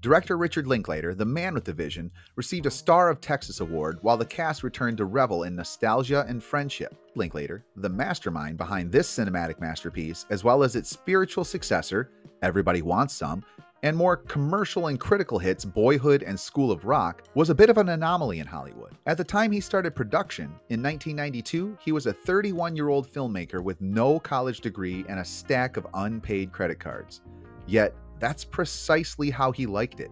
Director 0.00 0.38
Richard 0.38 0.66
Linklater, 0.66 1.14
the 1.14 1.26
man 1.26 1.52
with 1.52 1.66
the 1.66 1.74
vision, 1.74 2.10
received 2.36 2.64
a 2.64 2.70
Star 2.70 3.10
of 3.10 3.20
Texas 3.20 3.60
Award 3.60 3.98
while 4.00 4.16
the 4.16 4.24
cast 4.24 4.62
returned 4.62 4.96
to 4.96 5.04
revel 5.04 5.42
in 5.42 5.54
nostalgia 5.54 6.24
and 6.26 6.42
friendship. 6.42 6.94
Linklater, 7.16 7.66
the 7.76 7.90
mastermind 7.90 8.56
behind 8.56 8.90
this 8.90 9.14
cinematic 9.14 9.60
masterpiece, 9.60 10.24
as 10.30 10.42
well 10.42 10.62
as 10.62 10.74
its 10.74 10.88
spiritual 10.88 11.44
successor, 11.44 12.12
Everybody 12.40 12.80
Wants 12.80 13.12
Some, 13.12 13.44
and 13.84 13.94
more 13.94 14.16
commercial 14.16 14.86
and 14.86 14.98
critical 14.98 15.38
hits 15.38 15.62
Boyhood 15.62 16.22
and 16.22 16.40
School 16.40 16.72
of 16.72 16.86
Rock, 16.86 17.22
was 17.34 17.50
a 17.50 17.54
bit 17.54 17.68
of 17.68 17.76
an 17.76 17.90
anomaly 17.90 18.38
in 18.38 18.46
Hollywood. 18.46 18.96
At 19.04 19.18
the 19.18 19.24
time 19.24 19.52
he 19.52 19.60
started 19.60 19.94
production, 19.94 20.46
in 20.70 20.82
1992, 20.82 21.76
he 21.82 21.92
was 21.92 22.06
a 22.06 22.12
31 22.12 22.74
year 22.76 22.88
old 22.88 23.06
filmmaker 23.06 23.62
with 23.62 23.78
no 23.82 24.18
college 24.18 24.62
degree 24.62 25.04
and 25.06 25.20
a 25.20 25.24
stack 25.24 25.76
of 25.76 25.86
unpaid 25.92 26.50
credit 26.50 26.80
cards. 26.80 27.20
Yet, 27.66 27.94
that's 28.20 28.42
precisely 28.42 29.28
how 29.28 29.52
he 29.52 29.66
liked 29.66 30.00
it. 30.00 30.10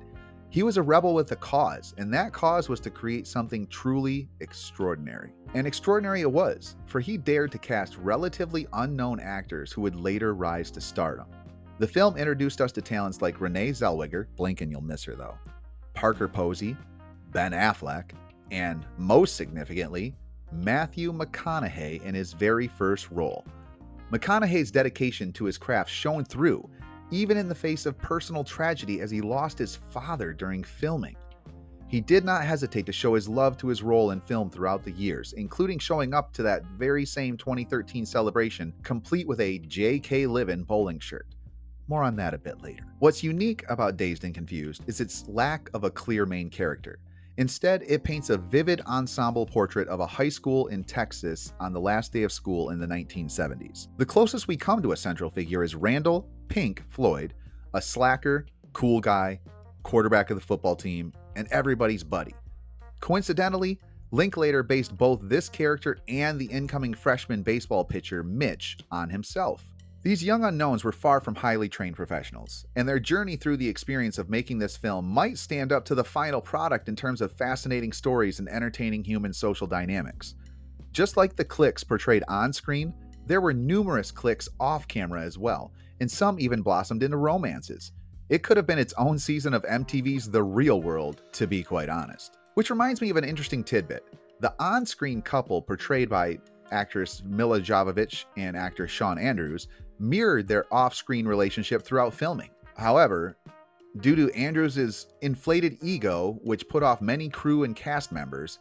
He 0.51 0.63
was 0.63 0.77
a 0.77 0.83
rebel 0.83 1.15
with 1.15 1.33
a 1.33 1.37
cause, 1.37 1.95
and 1.97 2.13
that 2.13 2.35
cause 2.35 2.69
was 2.69 2.81
to 2.81 2.91
create 2.91 3.27
something 3.27 3.67
truly 3.69 4.29
extraordinary. 4.41 5.33
And 5.55 5.67
extraordinary 5.67 6.21
it 6.21 6.31
was, 6.31 6.77
for 6.85 7.01
he 7.01 7.17
dared 7.17 7.53
to 7.53 7.59
cast 7.59 7.97
relatively 7.97 8.67
unknown 8.75 9.19
actors 9.19 9.73
who 9.73 9.81
would 9.81 9.97
later 9.97 10.35
rise 10.35 10.71
to 10.73 10.81
stardom. 10.83 11.25
The 11.79 11.89
film 11.89 12.17
introduced 12.17 12.61
us 12.61 12.73
to 12.73 12.83
talents 12.83 13.23
like 13.23 13.41
Renee 13.41 13.71
Zellweger, 13.71 14.27
blink 14.37 14.61
and 14.61 14.71
you'll 14.71 14.83
miss 14.83 15.05
her 15.05 15.15
though, 15.15 15.39
Parker 15.95 16.29
Posey, 16.29 16.77
Ben 17.33 17.53
Affleck, 17.53 18.13
and 18.51 18.85
most 18.99 19.37
significantly, 19.37 20.15
Matthew 20.53 21.13
McConaughey 21.13 22.03
in 22.05 22.15
his 22.15 22.35
very 22.35 22.69
first 22.69 23.11
role. 23.11 23.45
McConaughey's 24.13 24.71
dedication 24.71 25.33
to 25.33 25.47
his 25.47 25.57
craft 25.57 25.91
shone 25.91 26.25
through, 26.25 26.69
even 27.11 27.39
in 27.39 27.49
the 27.49 27.55
face 27.55 27.87
of 27.87 27.97
personal 27.97 28.45
tragedy 28.45 29.01
as 29.01 29.11
he 29.11 29.23
lost 29.23 29.59
his 29.59 29.77
father 29.77 30.35
during 30.35 30.63
filming. 30.63 31.17
He 31.89 32.01
did 32.01 32.25
not 32.25 32.45
hesitate 32.45 32.87
to 32.87 32.93
show 32.93 33.15
his 33.15 33.29
love 33.29 33.57
to 33.59 33.69
his 33.69 33.83
role 33.83 34.11
in 34.13 34.21
film 34.21 34.51
throughout 34.51 34.83
the 34.83 34.93
years, 34.93 35.33
including 35.35 35.79
showing 35.79 36.15
up 36.15 36.33
to 36.35 36.43
that 36.43 36.65
very 36.65 37.05
same 37.07 37.37
2013 37.37 38.05
celebration, 38.07 38.73
complete 38.83 39.27
with 39.27 39.41
a 39.41 39.59
J.K. 39.59 40.27
Livin 40.27 40.65
bowling 40.65 40.99
shirt. 40.99 41.27
More 41.93 42.05
on 42.05 42.17
that 42.17 42.33
a 42.33 42.39
bit 42.39 42.63
later. 42.63 42.85
What's 43.01 43.23
unique 43.23 43.67
about 43.69 43.99
Dazed 43.99 44.25
and 44.25 44.35
Confused 44.35 44.83
is 44.87 44.99
its 44.99 45.29
lack 45.29 45.69
of 45.75 45.85
a 45.85 45.91
clear 45.91 46.25
main 46.25 46.49
character. 46.49 46.99
Instead, 47.37 47.83
it 47.87 48.03
paints 48.03 48.31
a 48.31 48.39
vivid 48.39 48.81
ensemble 48.87 49.45
portrait 49.45 49.89
of 49.89 50.01
a 50.01 50.07
high 50.07 50.31
school 50.31 50.69
in 50.69 50.85
Texas 50.85 51.53
on 51.61 51.75
the 51.75 51.81
last 51.81 52.11
day 52.11 52.23
of 52.23 52.33
school 52.33 52.71
in 52.71 52.79
the 52.79 52.87
1970s. 52.87 53.89
The 53.99 54.07
closest 54.07 54.49
we 54.49 54.57
come 54.57 54.81
to 54.81 54.93
a 54.93 54.97
central 54.97 55.29
figure 55.29 55.63
is 55.63 55.75
Randall 55.75 56.27
Pink 56.49 56.83
Floyd, 56.89 57.35
a 57.75 57.83
slacker, 57.83 58.47
cool 58.73 59.03
guy, 59.03 59.39
quarterback 59.83 60.31
of 60.31 60.39
the 60.39 60.47
football 60.47 60.75
team, 60.75 61.13
and 61.37 61.47
everybody's 61.51 62.03
buddy. 62.03 62.35
Coincidentally, 63.01 63.79
Linklater 64.13 64.63
based 64.63 64.97
both 64.97 65.21
this 65.25 65.51
character 65.51 65.99
and 66.09 66.39
the 66.39 66.47
incoming 66.47 66.95
freshman 66.95 67.43
baseball 67.43 67.85
pitcher 67.85 68.23
Mitch 68.23 68.79
on 68.91 69.11
himself. 69.11 69.67
These 70.03 70.25
young 70.25 70.43
unknowns 70.43 70.83
were 70.83 70.91
far 70.91 71.21
from 71.21 71.37
highly 71.37 71.69
trained 71.69 71.95
professionals, 71.95 72.67
and 72.75 72.89
their 72.89 72.99
journey 72.99 73.37
through 73.37 73.59
the 73.59 73.69
experience 73.69 74.19
of 74.19 74.29
making 74.29 74.59
this 74.59 74.77
film 74.77 75.09
might 75.09 75.39
stand 75.39 75.71
up 75.71 75.85
to 75.85 75.95
the 75.95 76.03
final 76.03 76.41
product 76.41 76.89
in 76.89 76.97
terms 76.97 77.21
of 77.21 77.31
fascinating 77.31 77.93
stories 77.93 78.41
and 78.41 78.49
entertaining 78.49 79.05
human 79.05 79.33
social 79.33 79.69
dynamics. 79.69 80.35
Just 80.91 81.17
like 81.17 81.37
the 81.37 81.45
cliques 81.45 81.85
portrayed 81.85 82.25
on 82.27 82.53
screen, 82.53 82.93
there 83.27 83.41
were 83.41 83.55
numerous 83.55 84.11
cliques 84.11 84.49
off 84.59 84.89
camera 84.89 85.23
as 85.23 85.39
well, 85.39 85.73
and 86.01 86.11
some 86.11 86.41
even 86.41 86.63
blossomed 86.63 87.05
into 87.05 87.17
romances. 87.17 87.93
It 88.29 88.43
could 88.43 88.57
have 88.57 88.67
been 88.67 88.81
its 88.81 88.95
own 88.99 89.21
season 89.21 89.55
of 89.55 89.63
MTV's 89.63 90.29
The 90.29 90.43
Real 90.43 90.83
World, 90.83 91.23
to 91.35 91.47
be 91.47 91.63
quite 91.63 91.89
honest. 91.89 92.39
Which 92.55 92.71
reminds 92.71 93.01
me 93.01 93.11
of 93.11 93.17
an 93.17 93.25
interesting 93.25 93.63
tidbit. 93.63 94.05
The 94.41 94.53
on 94.59 94.85
screen 94.85 95.23
couple 95.23 95.63
portrayed 95.63 96.09
by 96.09 96.39
actress 96.73 97.23
Milla 97.25 97.61
Jovovich 97.61 98.25
and 98.37 98.57
actor 98.57 98.89
Shawn 98.89 99.19
Andrews 99.19 99.69
mirrored 100.03 100.49
their 100.49 100.73
off 100.75 100.95
screen 100.95 101.27
relationship 101.27 101.83
throughout 101.83 102.13
filming. 102.13 102.51
However, 102.77 103.37
due 104.01 104.17
to 104.17 104.35
Andrews' 104.35 105.07
inflated 105.21 105.79
ego, 105.81 106.39
which 106.43 106.69
put 106.69 106.83
off 106.83 107.01
many 107.01 107.29
crew 107.29 107.65
and 107.65 107.77
cast 107.77 108.13
members, 108.13 108.59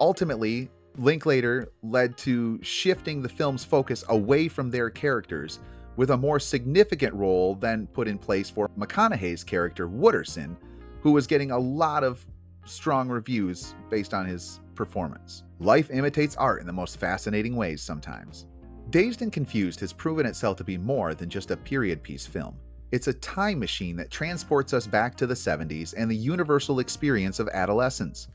ultimately, 0.00 0.70
Linklater 0.96 1.72
led 1.82 2.16
to 2.18 2.62
shifting 2.62 3.22
the 3.22 3.28
film's 3.28 3.64
focus 3.64 4.04
away 4.08 4.46
from 4.46 4.70
their 4.70 4.90
characters, 4.90 5.58
with 5.96 6.10
a 6.10 6.16
more 6.16 6.38
significant 6.38 7.14
role 7.14 7.54
then 7.54 7.86
put 7.88 8.08
in 8.08 8.18
place 8.18 8.50
for 8.50 8.68
McConaughey's 8.78 9.44
character, 9.44 9.88
Wooderson, 9.88 10.56
who 11.00 11.12
was 11.12 11.26
getting 11.26 11.50
a 11.50 11.58
lot 11.58 12.04
of 12.04 12.24
strong 12.64 13.08
reviews 13.08 13.74
based 13.90 14.14
on 14.14 14.26
his 14.26 14.60
performance. 14.74 15.44
Life 15.60 15.90
imitates 15.90 16.36
art 16.36 16.60
in 16.60 16.66
the 16.66 16.72
most 16.72 16.98
fascinating 16.98 17.56
ways 17.56 17.80
sometimes. 17.80 18.46
Dazed 18.90 19.22
and 19.22 19.32
Confused 19.32 19.80
has 19.80 19.92
proven 19.92 20.26
itself 20.26 20.56
to 20.58 20.64
be 20.64 20.78
more 20.78 21.14
than 21.14 21.28
just 21.28 21.50
a 21.50 21.56
period 21.56 22.02
piece 22.02 22.26
film. 22.26 22.56
It's 22.92 23.08
a 23.08 23.14
time 23.14 23.58
machine 23.58 23.96
that 23.96 24.10
transports 24.10 24.72
us 24.72 24.86
back 24.86 25.16
to 25.16 25.26
the 25.26 25.34
70s 25.34 25.94
and 25.96 26.08
the 26.08 26.16
universal 26.16 26.78
experience 26.78 27.40
of 27.40 27.48
adolescence. 27.48 28.28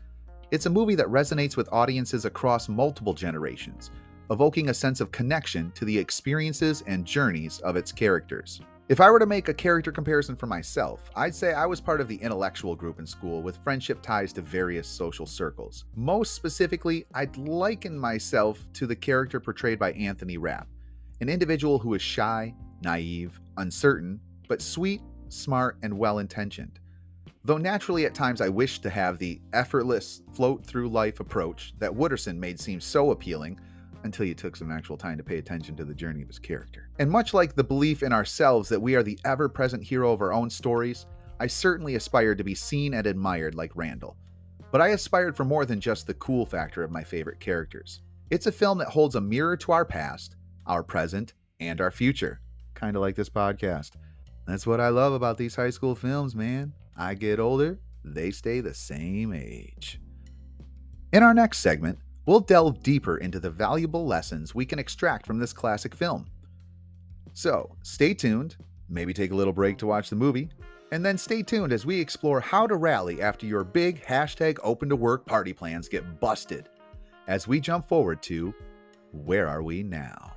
It's 0.51 0.65
a 0.65 0.69
movie 0.69 0.95
that 0.95 1.07
resonates 1.07 1.55
with 1.55 1.71
audiences 1.71 2.25
across 2.25 2.67
multiple 2.67 3.13
generations, 3.13 3.91
evoking 4.31 4.69
a 4.69 4.73
sense 4.73 4.99
of 4.99 5.11
connection 5.11 5.71
to 5.75 5.85
the 5.85 5.97
experiences 5.97 6.83
and 6.87 7.05
journeys 7.05 7.59
of 7.59 7.77
its 7.77 7.91
characters. 7.91 8.59
If 8.89 8.99
I 8.99 9.11
were 9.11 9.19
to 9.19 9.27
make 9.27 9.49
a 9.49 9.53
character 9.53 9.91
comparison 9.91 10.35
for 10.35 10.47
myself, 10.47 11.11
I'd 11.15 11.35
say 11.35 11.53
I 11.53 11.67
was 11.67 11.79
part 11.79 12.01
of 12.01 12.07
the 12.07 12.15
intellectual 12.15 12.75
group 12.75 12.97
in 12.97 13.05
school 13.05 13.43
with 13.43 13.57
friendship 13.57 14.01
ties 14.01 14.33
to 14.33 14.41
various 14.41 14.87
social 14.87 15.27
circles. 15.27 15.85
Most 15.95 16.33
specifically, 16.33 17.05
I'd 17.13 17.37
liken 17.37 17.99
myself 17.99 18.65
to 18.73 18.87
the 18.87 18.95
character 18.95 19.39
portrayed 19.39 19.77
by 19.77 19.91
Anthony 19.91 20.39
Rapp, 20.39 20.67
an 21.21 21.29
individual 21.29 21.77
who 21.77 21.93
is 21.93 22.01
shy, 22.01 22.55
naive, 22.81 23.39
uncertain, 23.57 24.19
but 24.47 24.59
sweet, 24.59 25.01
smart, 25.27 25.77
and 25.83 25.95
well 25.95 26.17
intentioned. 26.17 26.79
Though 27.45 27.59
naturally 27.59 28.07
at 28.07 28.15
times 28.15 28.41
I 28.41 28.49
wished 28.49 28.81
to 28.81 28.89
have 28.89 29.19
the 29.19 29.39
effortless, 29.53 30.23
float 30.33 30.65
through 30.65 30.89
life 30.89 31.19
approach 31.19 31.75
that 31.77 31.93
Wooderson 31.93 32.39
made 32.39 32.59
seem 32.59 32.81
so 32.81 33.11
appealing, 33.11 33.59
until 34.03 34.25
you 34.25 34.33
took 34.33 34.55
some 34.55 34.71
actual 34.71 34.97
time 34.97 35.17
to 35.17 35.23
pay 35.23 35.37
attention 35.37 35.75
to 35.75 35.85
the 35.85 35.93
journey 35.93 36.21
of 36.21 36.27
his 36.27 36.39
character. 36.39 36.89
And 36.99 37.09
much 37.09 37.33
like 37.33 37.55
the 37.55 37.63
belief 37.63 38.03
in 38.03 38.13
ourselves 38.13 38.69
that 38.69 38.81
we 38.81 38.95
are 38.95 39.03
the 39.03 39.19
ever 39.25 39.49
present 39.49 39.83
hero 39.83 40.11
of 40.11 40.21
our 40.21 40.33
own 40.33 40.49
stories, 40.49 41.05
I 41.39 41.47
certainly 41.47 41.95
aspired 41.95 42.37
to 42.37 42.43
be 42.43 42.55
seen 42.55 42.93
and 42.93 43.05
admired 43.07 43.55
like 43.55 43.75
Randall. 43.75 44.17
But 44.71 44.81
I 44.81 44.89
aspired 44.89 45.35
for 45.35 45.45
more 45.45 45.65
than 45.65 45.79
just 45.79 46.05
the 46.05 46.13
cool 46.15 46.45
factor 46.45 46.83
of 46.83 46.91
my 46.91 47.03
favorite 47.03 47.39
characters. 47.39 48.01
It's 48.29 48.47
a 48.47 48.51
film 48.51 48.77
that 48.77 48.89
holds 48.89 49.15
a 49.15 49.21
mirror 49.21 49.57
to 49.57 49.71
our 49.71 49.85
past, 49.85 50.35
our 50.67 50.83
present, 50.83 51.33
and 51.59 51.81
our 51.81 51.91
future. 51.91 52.39
Kind 52.75 52.95
of 52.95 53.01
like 53.01 53.15
this 53.15 53.29
podcast. 53.29 53.91
That's 54.45 54.67
what 54.67 54.79
I 54.79 54.89
love 54.89 55.13
about 55.13 55.37
these 55.37 55.55
high 55.55 55.71
school 55.71 55.95
films, 55.95 56.35
man. 56.35 56.73
I 56.95 57.15
get 57.15 57.39
older, 57.39 57.79
they 58.03 58.31
stay 58.31 58.61
the 58.61 58.73
same 58.73 59.33
age. 59.33 59.99
In 61.11 61.23
our 61.23 61.33
next 61.33 61.59
segment, 61.59 61.97
we'll 62.29 62.39
delve 62.39 62.83
deeper 62.83 63.17
into 63.17 63.39
the 63.39 63.49
valuable 63.49 64.05
lessons 64.05 64.53
we 64.53 64.63
can 64.63 64.77
extract 64.77 65.25
from 65.25 65.39
this 65.39 65.51
classic 65.51 65.95
film. 65.95 66.27
So, 67.33 67.75
stay 67.81 68.13
tuned, 68.13 68.55
maybe 68.87 69.15
take 69.15 69.31
a 69.31 69.35
little 69.35 69.51
break 69.51 69.79
to 69.79 69.87
watch 69.87 70.11
the 70.11 70.15
movie, 70.15 70.51
and 70.91 71.03
then 71.03 71.17
stay 71.17 71.41
tuned 71.41 71.73
as 71.73 71.87
we 71.87 71.99
explore 71.99 72.39
how 72.39 72.67
to 72.67 72.75
rally 72.75 73.19
after 73.19 73.47
your 73.47 73.63
big 73.63 74.05
hashtag 74.05 74.59
open 74.61 74.89
to 74.89 74.95
work 74.95 75.25
party 75.25 75.53
plans 75.53 75.89
get 75.89 76.19
busted 76.19 76.69
as 77.25 77.47
we 77.47 77.59
jump 77.59 77.87
forward 77.87 78.21
to 78.21 78.53
Where 79.11 79.47
Are 79.47 79.63
We 79.63 79.81
Now? 79.81 80.33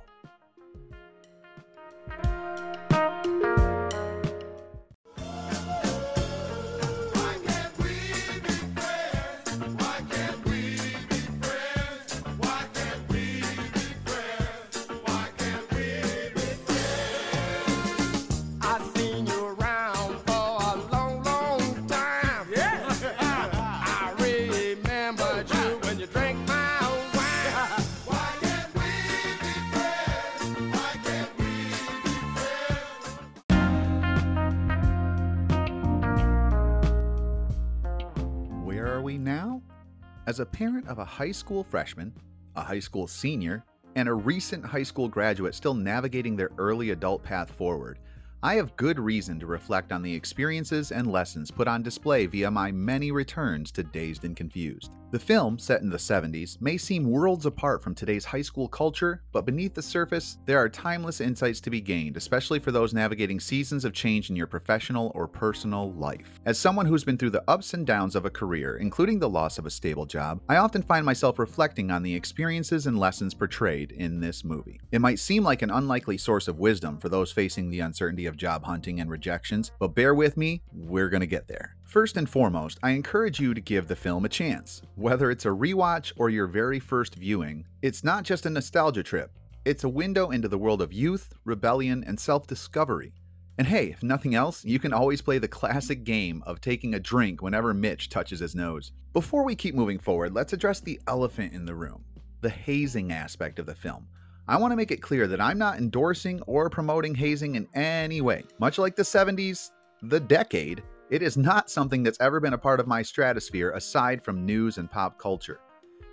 As 40.33 40.39
a 40.39 40.47
parent 40.47 40.87
of 40.87 40.97
a 40.97 41.05
high 41.05 41.31
school 41.31 41.63
freshman, 41.63 42.11
a 42.55 42.63
high 42.63 42.79
school 42.79 43.05
senior, 43.05 43.63
and 43.95 44.09
a 44.09 44.13
recent 44.15 44.65
high 44.65 44.81
school 44.81 45.07
graduate 45.07 45.53
still 45.53 45.75
navigating 45.75 46.35
their 46.35 46.49
early 46.57 46.89
adult 46.89 47.21
path 47.21 47.51
forward, 47.51 47.99
I 48.45 48.55
have 48.55 48.75
good 48.75 48.99
reason 48.99 49.39
to 49.39 49.45
reflect 49.45 49.93
on 49.93 50.01
the 50.01 50.13
experiences 50.13 50.91
and 50.91 51.09
lessons 51.09 51.49
put 51.49 51.65
on 51.69 51.81
display 51.81 52.25
via 52.25 52.51
my 52.51 52.73
many 52.73 53.09
returns 53.09 53.71
to 53.71 53.83
Dazed 53.83 54.25
and 54.25 54.35
Confused. 54.35 54.91
The 55.11 55.19
film, 55.19 55.59
set 55.59 55.81
in 55.81 55.91
the 55.91 55.97
70s, 55.97 56.59
may 56.59 56.75
seem 56.75 57.09
worlds 57.09 57.45
apart 57.45 57.83
from 57.83 57.93
today's 57.93 58.25
high 58.25 58.41
school 58.41 58.67
culture, 58.67 59.21
but 59.31 59.45
beneath 59.45 59.75
the 59.75 59.81
surface, 59.83 60.39
there 60.47 60.57
are 60.57 60.67
timeless 60.67 61.21
insights 61.21 61.61
to 61.61 61.69
be 61.69 61.79
gained, 61.79 62.17
especially 62.17 62.57
for 62.57 62.71
those 62.71 62.95
navigating 62.95 63.39
seasons 63.39 63.85
of 63.85 63.93
change 63.93 64.31
in 64.31 64.35
your 64.35 64.47
professional 64.47 65.11
or 65.13 65.27
personal 65.27 65.93
life. 65.93 66.41
As 66.45 66.57
someone 66.57 66.87
who's 66.87 67.03
been 67.03 67.19
through 67.19 67.29
the 67.29 67.43
ups 67.47 67.75
and 67.75 67.85
downs 67.85 68.15
of 68.15 68.25
a 68.25 68.31
career, 68.31 68.77
including 68.77 69.19
the 69.19 69.29
loss 69.29 69.59
of 69.59 69.67
a 69.67 69.69
stable 69.69 70.07
job, 70.07 70.41
I 70.49 70.55
often 70.57 70.81
find 70.81 71.05
myself 71.05 71.37
reflecting 71.37 71.91
on 71.91 72.01
the 72.01 72.15
experiences 72.15 72.87
and 72.87 72.99
lessons 72.99 73.35
portrayed 73.35 73.91
in 73.91 74.19
this 74.19 74.43
movie. 74.43 74.81
It 74.91 74.99
might 74.99 75.19
seem 75.19 75.43
like 75.43 75.61
an 75.61 75.69
unlikely 75.69 76.17
source 76.17 76.47
of 76.47 76.57
wisdom 76.57 76.97
for 76.97 77.07
those 77.07 77.31
facing 77.31 77.69
the 77.69 77.81
uncertainty 77.81 78.25
of 78.25 78.32
of 78.33 78.37
job 78.37 78.63
hunting 78.63 78.99
and 78.99 79.09
rejections, 79.09 79.71
but 79.79 79.95
bear 79.95 80.15
with 80.15 80.35
me, 80.35 80.63
we're 80.73 81.09
going 81.09 81.21
to 81.21 81.27
get 81.27 81.47
there. 81.47 81.75
First 81.83 82.17
and 82.17 82.27
foremost, 82.27 82.79
I 82.81 82.91
encourage 82.91 83.39
you 83.39 83.53
to 83.53 83.61
give 83.61 83.87
the 83.87 83.95
film 83.95 84.25
a 84.25 84.29
chance. 84.29 84.81
Whether 84.95 85.29
it's 85.29 85.45
a 85.45 85.49
rewatch 85.49 86.11
or 86.17 86.31
your 86.31 86.47
very 86.47 86.79
first 86.79 87.13
viewing, 87.13 87.65
it's 87.83 88.03
not 88.03 88.23
just 88.23 88.47
a 88.47 88.49
nostalgia 88.49 89.03
trip, 89.03 89.31
it's 89.65 89.83
a 89.83 89.89
window 89.89 90.31
into 90.31 90.47
the 90.47 90.57
world 90.57 90.81
of 90.81 90.91
youth, 90.91 91.33
rebellion, 91.45 92.03
and 92.05 92.19
self 92.19 92.47
discovery. 92.47 93.13
And 93.59 93.67
hey, 93.67 93.91
if 93.91 94.01
nothing 94.01 94.33
else, 94.33 94.65
you 94.65 94.79
can 94.79 94.93
always 94.93 95.21
play 95.21 95.37
the 95.37 95.47
classic 95.47 96.03
game 96.03 96.41
of 96.47 96.59
taking 96.59 96.95
a 96.95 96.99
drink 96.99 97.43
whenever 97.43 97.71
Mitch 97.71 98.09
touches 98.09 98.39
his 98.39 98.55
nose. 98.55 98.91
Before 99.13 99.43
we 99.43 99.55
keep 99.55 99.75
moving 99.75 99.99
forward, 99.99 100.33
let's 100.33 100.53
address 100.53 100.79
the 100.79 100.99
elephant 101.07 101.53
in 101.53 101.65
the 101.65 101.75
room 101.75 102.03
the 102.41 102.49
hazing 102.49 103.13
aspect 103.13 103.57
of 103.57 103.65
the 103.65 103.73
film. 103.73 104.05
I 104.45 104.57
want 104.57 104.73
to 104.73 104.75
make 104.75 104.91
it 104.91 105.01
clear 105.01 105.25
that 105.27 105.39
I'm 105.39 105.57
not 105.57 105.77
endorsing 105.77 106.41
or 106.47 106.69
promoting 106.69 107.15
hazing 107.15 107.55
in 107.55 107.65
any 107.73 108.19
way. 108.19 108.43
Much 108.59 108.77
like 108.77 108.93
the 108.93 109.03
70s, 109.03 109.71
the 110.01 110.19
decade, 110.19 110.83
it 111.09 111.21
is 111.21 111.37
not 111.37 111.69
something 111.69 112.03
that's 112.03 112.19
ever 112.19 112.41
been 112.41 112.51
a 112.51 112.57
part 112.57 112.81
of 112.81 112.87
my 112.87 113.01
stratosphere 113.01 113.71
aside 113.71 114.21
from 114.21 114.45
news 114.45 114.79
and 114.79 114.91
pop 114.91 115.17
culture. 115.17 115.61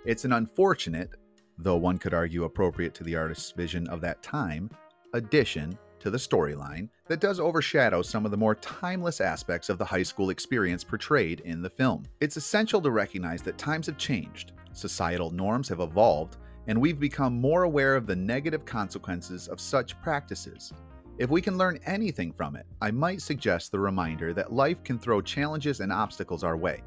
It's 0.05 0.23
an 0.23 0.31
unfortunate, 0.31 1.09
though 1.57 1.75
one 1.75 1.97
could 1.97 2.13
argue 2.13 2.45
appropriate 2.45 2.93
to 2.95 3.03
the 3.03 3.17
artist's 3.17 3.51
vision 3.51 3.85
of 3.89 3.99
that 3.99 4.23
time, 4.23 4.69
addition 5.13 5.77
to 5.99 6.09
the 6.09 6.17
storyline 6.17 6.87
that 7.07 7.19
does 7.19 7.37
overshadow 7.37 8.01
some 8.01 8.23
of 8.23 8.31
the 8.31 8.37
more 8.37 8.55
timeless 8.55 9.19
aspects 9.19 9.67
of 9.67 9.77
the 9.77 9.85
high 9.85 10.03
school 10.03 10.29
experience 10.29 10.85
portrayed 10.85 11.41
in 11.41 11.61
the 11.61 11.69
film. 11.69 12.03
It's 12.21 12.37
essential 12.37 12.81
to 12.81 12.91
recognize 12.91 13.41
that 13.41 13.57
times 13.57 13.87
have 13.87 13.97
changed, 13.97 14.53
societal 14.71 15.31
norms 15.31 15.67
have 15.67 15.81
evolved, 15.81 16.37
and 16.71 16.79
we've 16.79 17.01
become 17.01 17.33
more 17.33 17.63
aware 17.63 17.97
of 17.97 18.07
the 18.07 18.15
negative 18.15 18.63
consequences 18.63 19.49
of 19.49 19.59
such 19.59 20.01
practices. 20.01 20.71
If 21.17 21.29
we 21.29 21.41
can 21.41 21.57
learn 21.57 21.77
anything 21.85 22.31
from 22.31 22.55
it, 22.55 22.65
I 22.81 22.91
might 22.91 23.21
suggest 23.21 23.73
the 23.73 23.79
reminder 23.81 24.33
that 24.33 24.53
life 24.53 24.81
can 24.81 24.97
throw 24.97 25.19
challenges 25.19 25.81
and 25.81 25.91
obstacles 25.91 26.45
our 26.45 26.55
way. 26.55 26.81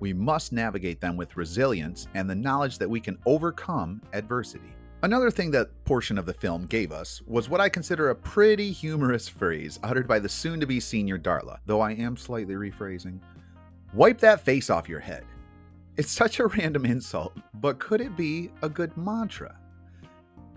We 0.00 0.14
must 0.14 0.54
navigate 0.54 1.02
them 1.02 1.18
with 1.18 1.36
resilience 1.36 2.08
and 2.14 2.30
the 2.30 2.34
knowledge 2.34 2.78
that 2.78 2.88
we 2.88 2.98
can 2.98 3.18
overcome 3.26 4.00
adversity. 4.14 4.74
Another 5.02 5.30
thing 5.30 5.50
that 5.50 5.84
portion 5.84 6.16
of 6.16 6.24
the 6.24 6.32
film 6.32 6.64
gave 6.64 6.90
us 6.90 7.20
was 7.26 7.50
what 7.50 7.60
I 7.60 7.68
consider 7.68 8.08
a 8.08 8.14
pretty 8.14 8.72
humorous 8.72 9.28
phrase 9.28 9.78
uttered 9.82 10.08
by 10.08 10.18
the 10.18 10.30
soon 10.30 10.60
to 10.60 10.66
be 10.66 10.80
senior 10.80 11.18
Darla, 11.18 11.58
though 11.66 11.82
I 11.82 11.92
am 11.92 12.16
slightly 12.16 12.54
rephrasing. 12.54 13.20
Wipe 13.92 14.18
that 14.20 14.40
face 14.40 14.70
off 14.70 14.88
your 14.88 15.00
head. 15.00 15.26
It's 15.98 16.12
such 16.12 16.40
a 16.40 16.46
random 16.46 16.84
insult, 16.84 17.32
but 17.54 17.78
could 17.78 18.02
it 18.02 18.18
be 18.18 18.50
a 18.60 18.68
good 18.68 18.94
mantra? 18.98 19.58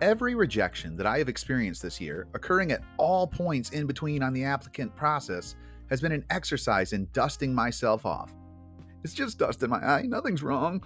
Every 0.02 0.36
rejection 0.36 0.98
that 0.98 1.06
I 1.06 1.18
have 1.18 1.30
experienced 1.30 1.82
this 1.82 2.02
year, 2.02 2.28
occurring 2.34 2.74
at 2.74 2.84
all 2.98 3.26
points 3.26 3.70
in 3.70 3.88
between 3.88 4.22
on 4.22 4.34
the 4.34 4.44
applicant 4.44 4.94
process, 4.98 5.56
has 5.90 6.02
been 6.02 6.12
an 6.12 6.26
exercise 6.30 6.92
in 6.92 7.08
dusting 7.14 7.56
myself 7.56 8.06
off. 8.06 8.34
It's 9.06 9.14
just 9.14 9.40
dust 9.40 9.64
in 9.64 9.70
my 9.70 9.78
eye, 9.78 10.02
nothing's 10.02 10.44
wrong. 10.44 10.84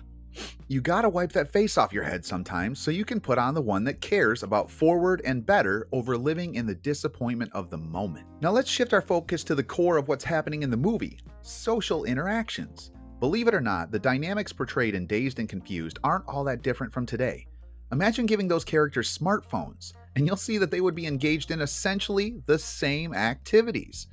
You 0.67 0.81
gotta 0.81 1.09
wipe 1.09 1.31
that 1.31 1.51
face 1.51 1.75
off 1.75 1.91
your 1.91 2.03
head 2.03 2.23
sometimes 2.23 2.77
so 2.77 2.91
you 2.91 3.05
can 3.05 3.19
put 3.19 3.39
on 3.39 3.55
the 3.55 3.61
one 3.61 3.83
that 3.85 4.01
cares 4.01 4.43
about 4.43 4.69
forward 4.69 5.23
and 5.25 5.43
better 5.43 5.87
over 5.91 6.15
living 6.15 6.53
in 6.53 6.67
the 6.67 6.75
disappointment 6.75 7.51
of 7.53 7.71
the 7.71 7.77
moment. 7.77 8.27
Now 8.39 8.51
let's 8.51 8.69
shift 8.69 8.93
our 8.93 9.01
focus 9.01 9.43
to 9.45 9.55
the 9.55 9.63
core 9.63 9.97
of 9.97 10.07
what's 10.07 10.23
happening 10.23 10.61
in 10.61 10.69
the 10.69 10.77
movie 10.77 11.17
social 11.41 12.03
interactions. 12.05 12.91
Believe 13.19 13.47
it 13.47 13.53
or 13.53 13.61
not, 13.61 13.91
the 13.91 13.99
dynamics 13.99 14.51
portrayed 14.51 14.95
in 14.95 15.07
Dazed 15.07 15.39
and 15.39 15.47
Confused 15.47 15.99
aren't 16.03 16.27
all 16.27 16.43
that 16.43 16.61
different 16.61 16.91
from 16.91 17.05
today. 17.05 17.47
Imagine 17.91 18.25
giving 18.25 18.47
those 18.47 18.65
characters 18.65 19.17
smartphones, 19.17 19.93
and 20.15 20.25
you'll 20.25 20.35
see 20.35 20.57
that 20.57 20.71
they 20.71 20.81
would 20.81 20.95
be 20.95 21.07
engaged 21.07 21.51
in 21.51 21.61
essentially 21.61 22.41
the 22.47 22.57
same 22.57 23.13
activities. 23.13 24.07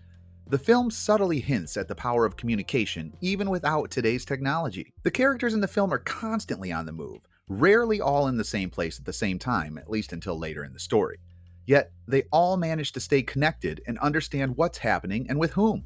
The 0.48 0.58
film 0.58 0.90
subtly 0.90 1.40
hints 1.40 1.76
at 1.76 1.88
the 1.88 1.94
power 1.94 2.24
of 2.24 2.36
communication 2.36 3.12
even 3.20 3.50
without 3.50 3.90
today's 3.90 4.24
technology. 4.24 4.92
The 5.02 5.10
characters 5.10 5.54
in 5.54 5.60
the 5.60 5.68
film 5.68 5.94
are 5.94 5.98
constantly 6.00 6.72
on 6.72 6.86
the 6.86 6.92
move, 6.92 7.20
rarely 7.48 8.00
all 8.00 8.28
in 8.28 8.36
the 8.36 8.44
same 8.44 8.68
place 8.68 8.98
at 8.98 9.06
the 9.06 9.12
same 9.12 9.38
time, 9.38 9.78
at 9.78 9.90
least 9.90 10.12
until 10.12 10.38
later 10.38 10.64
in 10.64 10.72
the 10.72 10.80
story. 10.80 11.18
Yet, 11.66 11.92
they 12.08 12.24
all 12.32 12.56
manage 12.56 12.92
to 12.92 13.00
stay 13.00 13.22
connected 13.22 13.80
and 13.86 13.98
understand 14.00 14.56
what's 14.56 14.78
happening 14.78 15.26
and 15.28 15.38
with 15.38 15.52
whom. 15.52 15.84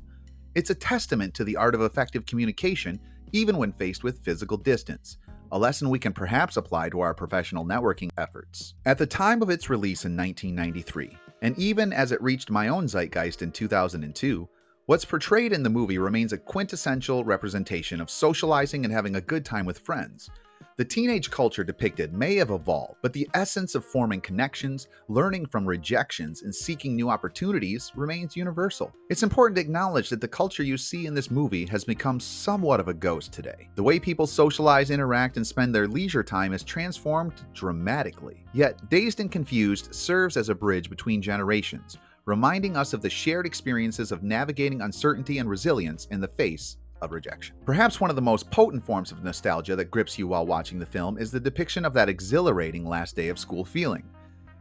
It's 0.55 0.71
a 0.71 0.75
testament 0.75 1.35
to 1.35 1.45
the 1.45 1.57
art 1.57 1.75
of 1.75 1.81
effective 1.81 2.27
communication 2.27 3.01
even 3.33 3.57
when 3.57 3.73
faced 3.73 4.05
with 4.05 4.21
physical 4.21 4.57
distance, 4.57 5.19
a 5.51 5.59
lesson 5.59 5.91
we 5.91 5.99
can 5.99 6.13
perhaps 6.13 6.57
apply 6.57 6.89
to 6.89 7.01
our 7.01 7.13
professional 7.13 7.65
networking 7.65 8.11
efforts. 8.17 8.75
At 8.87 8.97
the 8.97 9.07
time 9.07 9.43
of 9.43 9.51
its 9.51 9.69
release 9.69 10.05
in 10.05 10.17
1993, 10.17 11.19
and 11.43 11.59
even 11.59 11.93
as 11.93 12.13
it 12.13 12.23
reached 12.23 12.51
my 12.51 12.69
own 12.69 12.87
zeitgeist 12.87 13.43
in 13.43 13.51
2002, 13.51 14.49
what's 14.87 15.05
portrayed 15.05 15.53
in 15.53 15.65
the 15.65 15.71
movie 15.71 15.99
remains 15.99 16.33
a 16.33 16.39
quintessential 16.39 17.25
representation 17.25 18.01
of 18.01 18.09
socializing 18.09 18.85
and 18.85 18.95
having 18.95 19.17
a 19.17 19.21
good 19.21 19.45
time 19.45 19.67
with 19.67 19.81
friends. 19.81 20.31
The 20.77 20.85
teenage 20.85 21.31
culture 21.31 21.63
depicted 21.63 22.13
may 22.13 22.35
have 22.35 22.51
evolved, 22.51 22.97
but 23.01 23.13
the 23.13 23.29
essence 23.35 23.77
of 23.77 23.85
forming 23.85 24.21
connections, 24.21 24.89
learning 25.07 25.47
from 25.47 25.65
rejections, 25.65 26.43
and 26.43 26.53
seeking 26.53 26.97
new 26.97 27.09
opportunities 27.09 27.93
remains 27.95 28.37
universal. 28.37 28.93
It's 29.09 29.23
important 29.23 29.55
to 29.55 29.63
acknowledge 29.63 30.09
that 30.11 30.21
the 30.21 30.27
culture 30.27 30.65
you 30.65 30.77
see 30.77 31.07
in 31.07 31.15
this 31.15 31.31
movie 31.31 31.65
has 31.67 31.85
become 31.85 32.19
somewhat 32.19 32.81
of 32.81 32.89
a 32.89 32.95
ghost 32.95 33.33
today. 33.33 33.69
The 33.77 33.85
way 33.85 34.01
people 34.01 34.27
socialize, 34.27 34.91
interact, 34.91 35.37
and 35.37 35.47
spend 35.47 35.73
their 35.73 35.87
leisure 35.87 36.25
time 36.25 36.51
has 36.51 36.65
transformed 36.65 37.35
dramatically. 37.53 38.45
Yet, 38.53 38.91
Dazed 38.91 39.21
and 39.21 39.31
Confused 39.31 39.95
serves 39.95 40.37
as 40.37 40.49
a 40.49 40.57
bridge 40.57 40.91
between 40.91 41.23
generations, 41.23 41.99
reminding 42.25 42.77
us 42.77 42.93
of 42.93 43.01
the 43.01 43.11
shared 43.11 43.47
experiences 43.47 44.11
of 44.11 44.25
navigating 44.25 44.81
uncertainty 44.81 45.39
and 45.39 45.49
resilience 45.49 46.07
in 46.07 46.21
the 46.21 46.27
face 46.27 46.79
of 47.03 47.13
rejection. 47.13 47.57
Perhaps 47.65 48.01
one 48.01 48.11
of 48.11 48.17
the 48.17 48.23
most 48.23 48.51
potent 48.51 48.85
forms 48.85 49.13
of 49.13 49.23
nostalgia 49.23 49.77
that 49.77 49.91
grips 49.91 50.19
you 50.19 50.27
while 50.29 50.47
watching 50.47 50.79
the 50.79 50.87
film 50.87 51.19
is 51.19 51.31
the 51.31 51.41
depiction 51.41 51.85
of 51.85 51.93
that 51.95 52.09
exhilarating 52.09 52.87
last 52.87 53.17
day 53.17 53.29
of 53.29 53.39
school 53.39 53.65
feeling. 53.65 54.05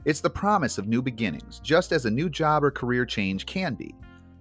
It's 0.05 0.21
the 0.21 0.29
promise 0.29 0.77
of 0.77 0.87
new 0.87 1.01
beginnings, 1.01 1.59
just 1.59 1.91
as 1.91 2.05
a 2.05 2.11
new 2.11 2.29
job 2.29 2.63
or 2.63 2.71
career 2.71 3.05
change 3.05 3.45
can 3.45 3.75
be. 3.75 3.95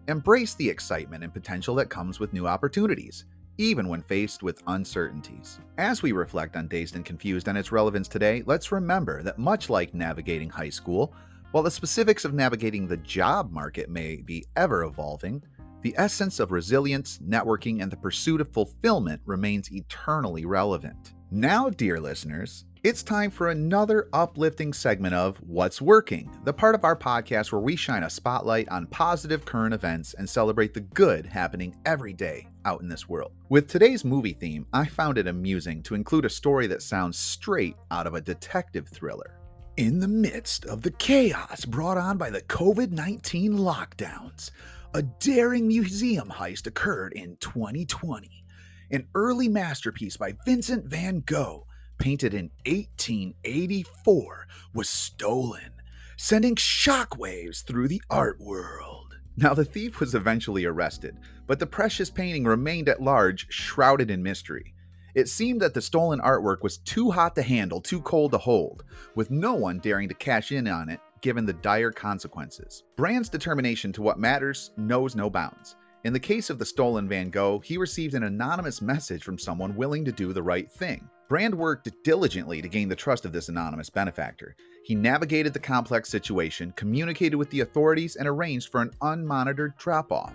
Embrace 0.09 0.55
the 0.55 0.69
excitement 0.69 1.23
and 1.23 1.33
potential 1.33 1.77
that 1.77 1.89
comes 1.91 2.19
with 2.19 2.33
new 2.33 2.49
opportunities, 2.49 3.27
even 3.59 3.89
when 3.89 4.03
faced 4.03 4.43
with 4.43 4.63
uncertainties. 4.67 5.61
As 5.79 6.03
we 6.03 6.11
reflect 6.11 6.57
on 6.57 6.67
Dazed 6.67 6.97
and 6.97 7.05
Confused 7.05 7.47
and 7.47 7.57
its 7.57 7.71
relevance 7.71 8.09
today, 8.09 8.43
let's 8.47 8.73
remember 8.73 9.23
that 9.23 9.39
much 9.39 9.71
like 9.71 9.95
navigating 9.95 10.51
high 10.51 10.71
school, 10.71 11.15
while 11.53 11.63
the 11.63 11.71
specifics 11.71 12.25
of 12.25 12.35
navigating 12.35 12.89
the 12.89 12.97
job 12.97 13.53
market 13.53 13.89
may 13.89 14.17
be 14.17 14.45
ever 14.57 14.85
evolving, 14.85 15.43
the 15.83 15.95
essence 15.99 16.41
of 16.41 16.53
resilience, 16.53 17.19
networking, 17.19 17.83
and 17.83 17.91
the 17.91 17.97
pursuit 17.97 18.41
of 18.41 18.49
fulfillment 18.53 19.21
remains 19.27 19.73
eternally 19.73 20.45
relevant. 20.45 21.15
Now, 21.31 21.71
dear 21.71 21.99
listeners, 21.99 22.65
it's 22.85 23.03
time 23.03 23.31
for 23.31 23.51
another 23.51 24.09
uplifting 24.13 24.73
segment 24.73 25.15
of 25.15 25.37
What's 25.39 25.81
Working, 25.81 26.31
the 26.45 26.53
part 26.53 26.75
of 26.75 26.85
our 26.85 26.97
podcast 26.97 27.53
where 27.53 27.61
we 27.61 27.77
shine 27.77 28.03
a 28.03 28.11
spotlight 28.11 28.69
on 28.71 28.87
positive 28.89 29.45
current 29.45 29.73
events 29.73 30.15
and 30.15 30.29
celebrate 30.29 30.75
the 30.75 30.81
good 30.81 31.25
happening 31.25 31.77
every 31.85 32.13
day 32.13 32.49
out 32.65 32.81
in 32.81 32.89
this 32.89 33.09
world. 33.09 33.33
With 33.49 33.69
today's 33.69 34.05
movie 34.05 34.33
theme, 34.33 34.67
I 34.73 34.87
found 34.87 35.17
it 35.17 35.29
amusing 35.29 35.83
to 35.85 35.95
include 35.95 36.25
a 36.25 36.31
story 36.31 36.67
that 36.67 36.83
sounds 36.83 37.19
straight 37.19 37.77
out 37.91 38.07
of 38.07 38.15
a 38.15 38.21
detective 38.21 38.89
thriller. 38.89 39.39
In 39.77 40.01
the 40.01 40.09
midst 40.09 40.67
of 40.67 40.83
the 40.83 40.91
chaos 40.91 41.65
brought 41.65 41.99
on 41.99 42.19
by 42.19 42.31
the 42.31 42.43
COVID 42.43 42.91
19 42.91 43.59
lockdowns, 43.59 44.51
a 44.95 45.03
daring 45.03 45.67
museum 45.67 46.29
heist 46.29 46.67
occurred 46.67 47.15
in 47.15 47.37
2020. 47.41 48.45
An 48.91 49.07
early 49.15 49.49
masterpiece 49.49 50.19
by 50.19 50.37
Vincent 50.45 50.85
van 50.85 51.23
Gogh, 51.25 51.67
painted 51.99 52.35
in 52.35 52.51
1884, 52.67 54.47
was 54.75 54.91
stolen, 54.91 55.73
sending 56.19 56.57
shockwaves 56.57 57.65
through 57.65 57.89
the 57.89 58.03
art 58.11 58.39
world. 58.39 59.17
Now, 59.39 59.55
the 59.55 59.65
thief 59.65 59.99
was 59.99 60.15
eventually 60.15 60.67
arrested, 60.67 61.17
but 61.47 61.59
the 61.59 61.67
precious 61.67 62.11
painting 62.11 62.45
remained 62.45 62.91
at 62.91 63.01
large, 63.01 63.47
shrouded 63.49 64.11
in 64.11 64.23
mystery. 64.23 64.75
It 65.15 65.29
seemed 65.29 65.63
that 65.63 65.73
the 65.73 65.81
stolen 65.81 66.21
artwork 66.21 66.63
was 66.63 66.79
too 66.79 67.11
hot 67.11 67.35
to 67.37 67.43
handle, 67.43 67.81
too 67.81 68.03
cold 68.03 68.33
to 68.33 68.39
hold, 68.39 68.85
with 69.15 69.31
no 69.31 69.55
one 69.55 69.79
daring 69.79 70.09
to 70.09 70.15
cash 70.15 70.53
in 70.53 70.69
on 70.69 70.91
it 70.91 71.01
given 71.23 71.47
the 71.47 71.55
dire 71.55 71.91
consequences. 71.91 72.83
Brand's 72.97 73.29
determination 73.29 73.93
to 73.93 74.03
what 74.03 74.19
matters 74.19 74.73
knows 74.77 75.17
no 75.17 75.31
bounds. 75.31 75.77
In 76.05 76.13
the 76.13 76.21
case 76.21 76.51
of 76.51 76.59
the 76.59 76.67
stolen 76.67 77.09
Van 77.09 77.31
Gogh, 77.31 77.61
he 77.61 77.79
received 77.79 78.15
an 78.15 78.25
anonymous 78.25 78.83
message 78.83 79.23
from 79.23 79.39
someone 79.39 79.77
willing 79.77 80.05
to 80.05 80.13
do 80.13 80.33
the 80.33 80.43
right 80.43 80.71
thing. 80.71 81.09
Brand 81.29 81.55
worked 81.55 81.89
diligently 82.03 82.61
to 82.61 82.69
gain 82.69 82.89
the 82.89 82.97
trust 82.97 83.25
of 83.25 83.33
this 83.33 83.49
anonymous 83.49 83.89
benefactor. 83.89 84.57
He 84.85 84.97
navigated 84.97 85.53
the 85.53 85.61
complex 85.61 86.09
situation, 86.09 86.73
communicated 86.77 87.37
with 87.37 87.49
the 87.51 87.61
authorities, 87.61 88.17
and 88.17 88.29
arranged 88.29 88.71
for 88.71 88.83
an 88.83 88.91
unmonitored 89.01 89.77
drop 89.79 90.11
off. 90.11 90.35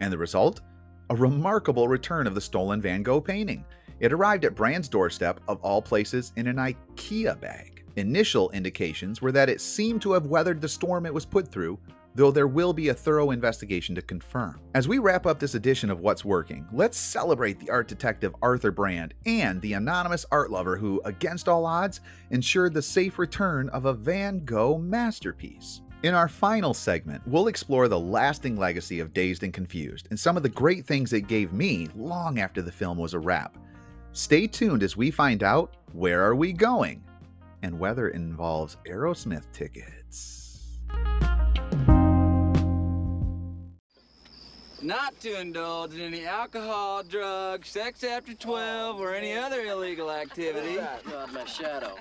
And 0.00 0.12
the 0.12 0.18
result? 0.18 0.60
A 1.10 1.16
remarkable 1.16 1.88
return 1.88 2.26
of 2.26 2.34
the 2.34 2.40
stolen 2.40 2.82
Van 2.82 3.02
Gogh 3.02 3.20
painting. 3.20 3.64
It 4.00 4.12
arrived 4.12 4.44
at 4.44 4.54
Brand's 4.54 4.88
doorstep, 4.88 5.40
of 5.48 5.60
all 5.62 5.80
places, 5.80 6.32
in 6.36 6.48
an 6.48 6.56
IKEA 6.56 7.40
bag. 7.40 7.77
Initial 7.98 8.48
indications 8.50 9.20
were 9.20 9.32
that 9.32 9.48
it 9.48 9.60
seemed 9.60 10.00
to 10.02 10.12
have 10.12 10.26
weathered 10.26 10.60
the 10.60 10.68
storm 10.68 11.04
it 11.04 11.12
was 11.12 11.26
put 11.26 11.48
through, 11.48 11.80
though 12.14 12.30
there 12.30 12.46
will 12.46 12.72
be 12.72 12.90
a 12.90 12.94
thorough 12.94 13.32
investigation 13.32 13.92
to 13.96 14.02
confirm. 14.02 14.60
As 14.76 14.86
we 14.86 14.98
wrap 14.98 15.26
up 15.26 15.40
this 15.40 15.56
edition 15.56 15.90
of 15.90 15.98
What's 15.98 16.24
Working, 16.24 16.64
let's 16.72 16.96
celebrate 16.96 17.58
the 17.58 17.70
art 17.70 17.88
detective 17.88 18.36
Arthur 18.40 18.70
Brand 18.70 19.14
and 19.26 19.60
the 19.62 19.72
anonymous 19.72 20.24
art 20.30 20.52
lover 20.52 20.76
who, 20.76 21.02
against 21.04 21.48
all 21.48 21.66
odds, 21.66 22.00
ensured 22.30 22.72
the 22.72 22.80
safe 22.80 23.18
return 23.18 23.68
of 23.70 23.86
a 23.86 23.94
Van 23.94 24.44
Gogh 24.44 24.78
masterpiece. 24.78 25.80
In 26.04 26.14
our 26.14 26.28
final 26.28 26.74
segment, 26.74 27.20
we'll 27.26 27.48
explore 27.48 27.88
the 27.88 27.98
lasting 27.98 28.56
legacy 28.56 29.00
of 29.00 29.12
Dazed 29.12 29.42
and 29.42 29.52
Confused 29.52 30.06
and 30.10 30.20
some 30.20 30.36
of 30.36 30.44
the 30.44 30.48
great 30.48 30.86
things 30.86 31.12
it 31.12 31.26
gave 31.26 31.52
me 31.52 31.88
long 31.96 32.38
after 32.38 32.62
the 32.62 32.70
film 32.70 32.96
was 32.96 33.14
a 33.14 33.18
wrap. 33.18 33.58
Stay 34.12 34.46
tuned 34.46 34.84
as 34.84 34.96
we 34.96 35.10
find 35.10 35.42
out 35.42 35.76
where 35.92 36.24
are 36.24 36.36
we 36.36 36.52
going 36.52 37.02
and 37.62 37.78
whether 37.78 38.08
it 38.08 38.14
involves 38.14 38.76
Aerosmith 38.86 39.50
tickets. 39.52 40.78
Not 44.80 45.18
to 45.20 45.40
indulge 45.40 45.94
in 45.94 46.00
any 46.00 46.24
alcohol, 46.24 47.02
drugs, 47.02 47.68
sex 47.68 48.04
after 48.04 48.32
12, 48.32 49.00
or 49.00 49.12
any 49.12 49.32
other 49.32 49.62
illegal 49.62 50.10
activity. 50.10 50.76
God, 50.76 51.32
my 51.32 51.44
shadow. 51.44 51.96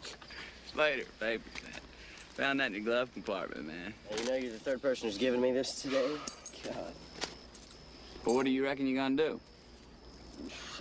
Later, 0.76 1.06
baby. 1.20 1.44
Found 2.36 2.60
that 2.60 2.68
in 2.68 2.74
your 2.76 2.84
glove 2.84 3.12
compartment, 3.14 3.66
man. 3.66 3.94
And 4.12 4.20
you 4.20 4.26
know 4.28 4.36
you're 4.36 4.52
the 4.52 4.60
third 4.60 4.80
person 4.80 5.08
who's 5.08 5.18
given 5.18 5.42
me 5.42 5.52
this 5.52 5.82
today? 5.82 6.08
God. 6.64 6.94
But 8.24 8.36
what 8.36 8.46
do 8.46 8.52
you 8.52 8.64
reckon 8.64 8.86
you're 8.86 9.02
gonna 9.02 9.16
do? 9.16 9.40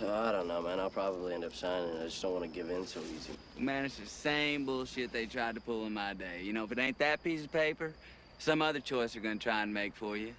I 0.07 0.31
don't 0.31 0.47
know, 0.47 0.61
man. 0.61 0.79
I'll 0.79 0.91
probably 0.91 1.33
end 1.33 1.43
up 1.43 1.55
signing. 1.55 1.97
I 1.97 2.03
just 2.03 2.21
don't 2.21 2.33
want 2.33 2.43
to 2.43 2.49
give 2.49 2.69
in 2.69 2.85
so 2.85 2.99
easy. 2.99 3.33
Man, 3.59 3.85
it's 3.85 3.97
the 3.97 4.05
same 4.05 4.65
bullshit 4.65 5.11
they 5.11 5.25
tried 5.25 5.55
to 5.55 5.61
pull 5.61 5.87
in 5.87 5.93
my 5.93 6.13
day. 6.13 6.41
You 6.43 6.53
know, 6.53 6.63
if 6.63 6.71
it 6.71 6.77
ain't 6.77 6.99
that 6.99 7.23
piece 7.23 7.43
of 7.43 7.51
paper, 7.51 7.91
some 8.37 8.61
other 8.61 8.79
choice 8.79 9.13
they're 9.13 9.21
gonna 9.21 9.37
try 9.37 9.63
and 9.63 9.73
make 9.73 9.95
for 9.95 10.15
you. 10.15 10.33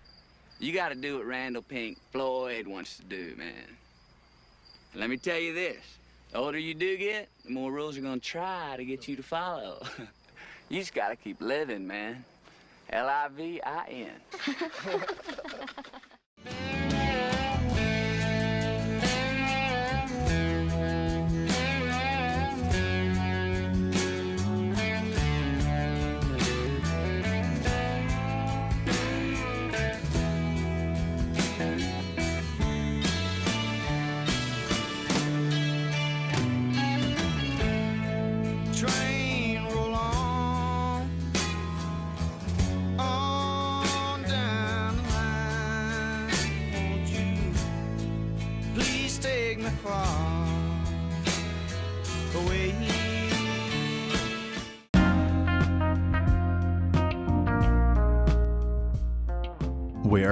You 0.61 0.72
gotta 0.72 0.94
do 0.94 1.18
what 1.18 1.26
Randall 1.26 1.62
Pink 1.62 1.98
Floyd 2.12 2.66
wants 2.66 2.96
to 2.98 3.02
do, 3.04 3.35
man. 3.37 3.76
And 4.92 5.00
let 5.00 5.11
me 5.11 5.16
tell 5.16 5.38
you 5.38 5.52
this. 5.52 5.78
The 6.31 6.38
older 6.38 6.59
you 6.59 6.74
do 6.74 6.96
get, 6.96 7.28
the 7.44 7.50
more 7.50 7.72
rules 7.72 7.98
are 7.98 8.02
gonna 8.02 8.20
try 8.20 8.76
to 8.76 8.85
get 8.85 9.09
you 9.09 9.16
to 9.16 9.22
follow. 9.22 9.85
you 10.68 10.78
just 10.78 10.94
gotta 10.94 11.16
keep 11.16 11.40
living, 11.40 11.87
man. 11.87 12.24
L-I-V-I-N. 12.90 14.12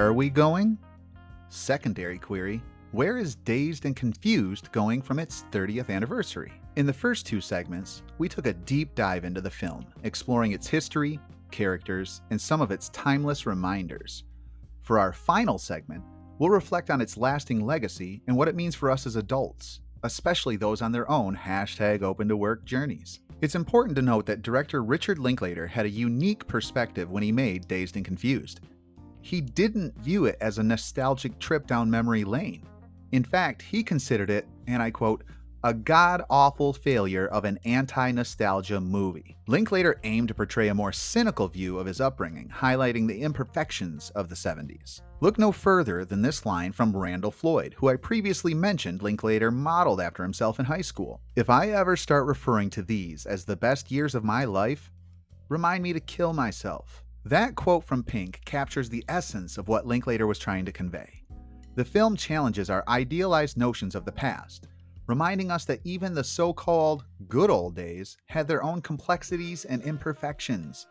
are 0.07 0.13
we 0.13 0.29
going? 0.29 0.77
Secondary 1.49 2.17
query 2.17 2.63
Where 2.93 3.17
is 3.17 3.35
Dazed 3.35 3.83
and 3.83 3.93
Confused 3.93 4.71
going 4.71 5.01
from 5.01 5.19
its 5.19 5.43
30th 5.51 5.89
anniversary? 5.89 6.53
In 6.77 6.85
the 6.85 6.93
first 6.93 7.25
two 7.25 7.41
segments, 7.41 8.03
we 8.17 8.29
took 8.29 8.47
a 8.47 8.53
deep 8.53 8.95
dive 8.95 9.25
into 9.25 9.41
the 9.41 9.49
film, 9.49 9.85
exploring 10.03 10.53
its 10.53 10.65
history, 10.65 11.19
characters, 11.51 12.21
and 12.29 12.39
some 12.39 12.61
of 12.61 12.71
its 12.71 12.87
timeless 12.89 13.45
reminders. 13.45 14.23
For 14.81 14.97
our 14.97 15.11
final 15.11 15.57
segment, 15.57 16.05
we'll 16.39 16.51
reflect 16.51 16.89
on 16.89 17.01
its 17.01 17.17
lasting 17.17 17.65
legacy 17.65 18.21
and 18.27 18.37
what 18.37 18.47
it 18.47 18.55
means 18.55 18.75
for 18.75 18.89
us 18.89 19.05
as 19.05 19.17
adults, 19.17 19.81
especially 20.03 20.55
those 20.55 20.81
on 20.81 20.93
their 20.93 21.11
own 21.11 21.35
hashtag 21.35 22.01
open 22.01 22.29
to 22.29 22.37
work 22.37 22.63
journeys. 22.63 23.19
It's 23.41 23.55
important 23.55 23.97
to 23.97 24.01
note 24.01 24.25
that 24.27 24.41
director 24.41 24.81
Richard 24.81 25.19
Linklater 25.19 25.67
had 25.67 25.85
a 25.85 25.89
unique 25.89 26.47
perspective 26.47 27.11
when 27.11 27.23
he 27.23 27.33
made 27.33 27.67
Dazed 27.67 27.97
and 27.97 28.05
Confused 28.05 28.61
he 29.27 29.41
didn't 29.41 29.93
view 29.97 30.23
it 30.23 30.37
as 30.39 30.57
a 30.57 30.63
nostalgic 30.63 31.37
trip 31.37 31.67
down 31.67 31.91
memory 31.91 32.23
lane. 32.23 32.65
In 33.11 33.25
fact, 33.25 33.61
he 33.61 33.83
considered 33.83 34.29
it, 34.29 34.47
and 34.67 34.81
I 34.81 34.89
quote, 34.89 35.25
a 35.65 35.73
god 35.73 36.23
awful 36.29 36.71
failure 36.71 37.27
of 37.27 37.43
an 37.43 37.59
anti 37.65 38.11
nostalgia 38.11 38.79
movie. 38.79 39.35
Linklater 39.47 39.99
aimed 40.05 40.29
to 40.29 40.33
portray 40.33 40.69
a 40.69 40.73
more 40.73 40.93
cynical 40.93 41.49
view 41.49 41.77
of 41.77 41.87
his 41.87 41.99
upbringing, 41.99 42.47
highlighting 42.47 43.05
the 43.05 43.21
imperfections 43.21 44.11
of 44.11 44.29
the 44.29 44.35
70s. 44.35 45.01
Look 45.19 45.37
no 45.37 45.51
further 45.51 46.05
than 46.05 46.21
this 46.21 46.45
line 46.45 46.71
from 46.71 46.95
Randall 46.95 47.31
Floyd, 47.31 47.75
who 47.77 47.89
I 47.89 47.97
previously 47.97 48.53
mentioned 48.53 49.01
Linklater 49.01 49.51
modeled 49.51 49.99
after 49.99 50.23
himself 50.23 50.57
in 50.57 50.65
high 50.65 50.81
school. 50.81 51.19
If 51.35 51.49
I 51.49 51.71
ever 51.71 51.97
start 51.97 52.27
referring 52.27 52.69
to 52.69 52.81
these 52.81 53.25
as 53.25 53.43
the 53.43 53.57
best 53.57 53.91
years 53.91 54.15
of 54.15 54.23
my 54.23 54.45
life, 54.45 54.89
remind 55.49 55.83
me 55.83 55.91
to 55.91 55.99
kill 55.99 56.31
myself. 56.31 57.03
That 57.27 57.55
quote 57.55 57.83
from 57.83 58.03
Pink 58.03 58.39
captures 58.45 58.87
the 58.87 59.03
essence 59.09 59.57
of 59.57 59.67
what 59.67 59.85
Linklater 59.85 60.25
was 60.25 60.39
trying 60.39 60.63
to 60.63 60.71
convey. 60.71 61.23
The 61.75 61.83
film 61.83 62.15
challenges 62.15 62.69
our 62.69 62.85
idealized 62.87 63.57
notions 63.57 63.95
of 63.95 64.05
the 64.05 64.13
past, 64.13 64.69
reminding 65.07 65.51
us 65.51 65.65
that 65.65 65.81
even 65.83 66.13
the 66.13 66.23
so 66.23 66.53
called 66.53 67.03
good 67.27 67.49
old 67.49 67.75
days 67.75 68.15
had 68.27 68.47
their 68.47 68.63
own 68.63 68.79
complexities 68.79 69.65
and 69.65 69.81
imperfections. 69.81 70.87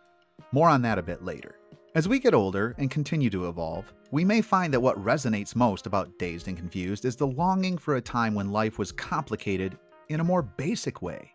More 0.52 0.68
on 0.68 0.82
that 0.82 0.98
a 0.98 1.02
bit 1.02 1.24
later. 1.24 1.54
As 1.94 2.06
we 2.06 2.18
get 2.18 2.34
older 2.34 2.74
and 2.76 2.90
continue 2.90 3.30
to 3.30 3.48
evolve, 3.48 3.90
we 4.10 4.22
may 4.22 4.42
find 4.42 4.74
that 4.74 4.80
what 4.80 5.02
resonates 5.02 5.56
most 5.56 5.86
about 5.86 6.18
Dazed 6.18 6.48
and 6.48 6.56
Confused 6.58 7.06
is 7.06 7.16
the 7.16 7.26
longing 7.26 7.78
for 7.78 7.96
a 7.96 8.02
time 8.02 8.34
when 8.34 8.52
life 8.52 8.78
was 8.78 8.92
complicated 8.92 9.78
in 10.10 10.20
a 10.20 10.24
more 10.24 10.42
basic 10.42 11.00
way. 11.00 11.32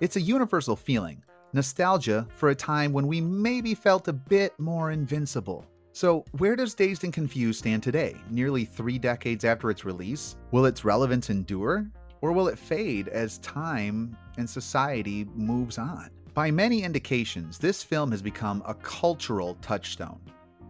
It's 0.00 0.16
a 0.16 0.22
universal 0.22 0.76
feeling, 0.76 1.22
nostalgia 1.54 2.26
for 2.34 2.50
a 2.50 2.54
time 2.54 2.92
when 2.92 3.06
we 3.06 3.20
maybe 3.20 3.74
felt 3.74 4.08
a 4.08 4.12
bit 4.12 4.52
more 4.58 4.90
invincible. 4.90 5.64
So, 5.92 6.24
where 6.38 6.56
does 6.56 6.74
Dazed 6.74 7.04
and 7.04 7.12
Confused 7.12 7.60
stand 7.60 7.82
today, 7.82 8.16
nearly 8.28 8.64
three 8.64 8.98
decades 8.98 9.44
after 9.44 9.70
its 9.70 9.84
release? 9.84 10.36
Will 10.50 10.66
its 10.66 10.84
relevance 10.84 11.30
endure? 11.30 11.88
Or 12.20 12.32
will 12.32 12.48
it 12.48 12.58
fade 12.58 13.08
as 13.08 13.38
time 13.38 14.16
and 14.36 14.50
society 14.50 15.24
moves 15.36 15.78
on? 15.78 16.10
By 16.34 16.50
many 16.50 16.82
indications, 16.82 17.58
this 17.58 17.84
film 17.84 18.10
has 18.10 18.22
become 18.22 18.60
a 18.66 18.74
cultural 18.74 19.56
touchstone. 19.62 20.20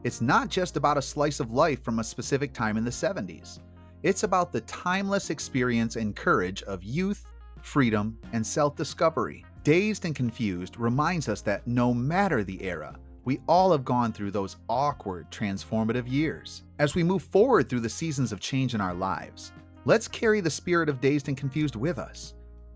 It's 0.03 0.21
not 0.21 0.51
just 0.51 0.77
about 0.77 0.99
a 0.99 1.03
slice 1.03 1.41
of 1.41 1.53
life 1.53 1.83
from 1.83 2.01
a 2.01 2.05
specific 2.05 2.53
time 2.53 2.77
in 2.77 2.85
the 2.85 2.91
70s. 2.91 3.61
It's 4.03 4.25
about 4.25 4.53
the 4.53 4.61
timeless 4.63 5.31
experience 5.31 5.97
and 5.97 6.15
courage 6.15 6.63
of 6.65 6.85
youth, 6.85 7.25
freedom, 7.63 8.19
and 8.35 8.47
self 8.47 8.77
discovery. 8.77 9.47
Dazed 9.65 10.05
and 10.05 10.15
Confused 10.15 10.77
reminds 10.77 11.27
us 11.27 11.41
that 11.41 11.67
no 11.67 11.95
matter 11.95 12.45
the 12.45 12.63
era, 12.63 12.99
we 13.25 13.41
all 13.49 13.73
have 13.73 13.83
gone 13.83 14.13
through 14.13 14.31
those 14.31 14.59
awkward, 14.69 15.31
transformative 15.31 16.07
years. 16.07 16.65
As 16.79 16.95
we 16.95 17.03
move 17.03 17.23
forward 17.23 17.71
through 17.71 17.81
the 17.81 17.89
seasons 17.89 18.31
of 18.31 18.41
change 18.41 18.75
in 18.75 18.83
our 18.83 18.93
lives, 18.93 19.53
let's 19.87 20.07
carry 20.07 20.43
the 20.43 20.51
spirit 20.51 20.91
of 20.91 21.01
Dazed 21.01 21.29
and 21.29 21.37
Confused 21.37 21.77
with 21.77 21.99
us 21.99 22.35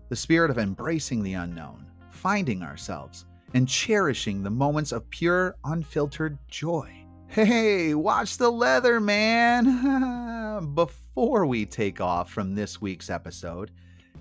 the 0.09 0.15
spirit 0.15 0.49
of 0.49 0.57
embracing 0.57 1.21
the 1.21 1.35
unknown, 1.35 1.85
finding 2.09 2.63
ourselves, 2.63 3.25
and 3.53 3.67
cherishing 3.67 4.41
the 4.41 4.49
moments 4.49 4.91
of 4.91 5.07
pure, 5.11 5.55
unfiltered 5.65 6.39
joy. 6.47 6.91
Hey, 7.27 7.93
watch 7.93 8.37
the 8.37 8.49
leather, 8.49 8.99
man! 8.99 10.73
Before 10.73 11.45
we 11.45 11.67
take 11.67 12.01
off 12.01 12.31
from 12.31 12.55
this 12.55 12.81
week's 12.81 13.11
episode, 13.11 13.69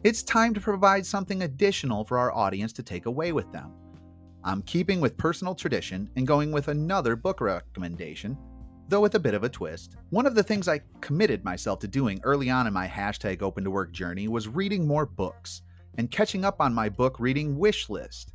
it's 0.05 0.23
time 0.23 0.55
to 0.55 0.61
provide 0.61 1.05
something 1.05 1.43
additional 1.43 2.05
for 2.05 2.19
our 2.19 2.33
audience 2.33 2.73
to 2.75 2.83
take 2.85 3.07
away 3.07 3.33
with 3.33 3.51
them. 3.51 3.73
I'm 4.45 4.63
keeping 4.63 5.01
with 5.01 5.17
personal 5.17 5.57
tradition 5.57 6.09
and 6.15 6.27
going 6.27 6.53
with 6.53 6.69
another 6.69 7.17
book 7.17 7.41
recommendation, 7.41 8.39
though 8.89 9.01
with 9.01 9.17
a 9.17 9.21
bit 9.21 9.35
of 9.35 9.43
a 9.43 9.49
twist. 9.49 9.97
One 10.11 10.25
of 10.25 10.37
the 10.37 10.43
things 10.43 10.69
I 10.69 10.83
committed 11.01 11.45
myself 11.45 11.81
to 11.81 11.89
doing 11.89 12.21
early 12.23 12.49
on 12.49 12.69
in 12.69 12.73
my 12.73 12.87
hashtag 12.87 13.43
open 13.43 13.65
to 13.65 13.71
work 13.73 13.93
journey 13.93 14.29
was 14.29 14.47
reading 14.47 14.87
more 14.87 15.05
books 15.05 15.63
and 15.97 16.11
catching 16.13 16.45
up 16.45 16.61
on 16.61 16.73
my 16.73 16.89
book 16.89 17.19
reading 17.19 17.59
wish 17.59 17.91
list. 17.91 18.35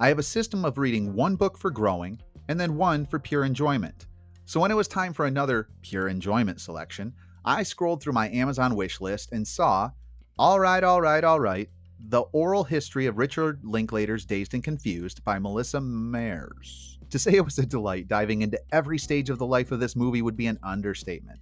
I 0.00 0.08
have 0.08 0.18
a 0.18 0.24
system 0.24 0.64
of 0.64 0.76
reading 0.76 1.14
one 1.14 1.36
book 1.36 1.56
for 1.56 1.70
growing 1.70 2.20
and 2.48 2.58
then 2.58 2.76
one 2.76 3.06
for 3.06 3.20
pure 3.20 3.44
enjoyment. 3.44 4.06
So 4.44 4.58
when 4.58 4.72
it 4.72 4.76
was 4.76 4.88
time 4.88 5.12
for 5.12 5.26
another 5.26 5.68
pure 5.82 6.08
enjoyment 6.08 6.60
selection, 6.60 7.14
I 7.44 7.62
scrolled 7.62 8.02
through 8.02 8.12
my 8.12 8.28
Amazon 8.30 8.74
wish 8.74 9.00
list 9.00 9.30
and 9.30 9.46
saw 9.46 9.90
All 10.38 10.60
Right, 10.60 10.84
All 10.84 11.00
Right, 11.00 11.24
All 11.24 11.40
Right, 11.40 11.66
The 12.10 12.20
Oral 12.20 12.62
History 12.62 13.06
of 13.06 13.16
Richard 13.16 13.58
Linklater's 13.62 14.26
Dazed 14.26 14.52
and 14.52 14.62
Confused 14.62 15.24
by 15.24 15.38
Melissa 15.38 15.78
Maerz. 15.78 16.98
To 17.08 17.18
say 17.18 17.32
it 17.32 17.44
was 17.44 17.58
a 17.58 17.64
delight 17.64 18.06
diving 18.06 18.42
into 18.42 18.60
every 18.70 18.98
stage 18.98 19.30
of 19.30 19.38
the 19.38 19.46
life 19.46 19.72
of 19.72 19.80
this 19.80 19.96
movie 19.96 20.20
would 20.20 20.36
be 20.36 20.46
an 20.46 20.58
understatement. 20.62 21.40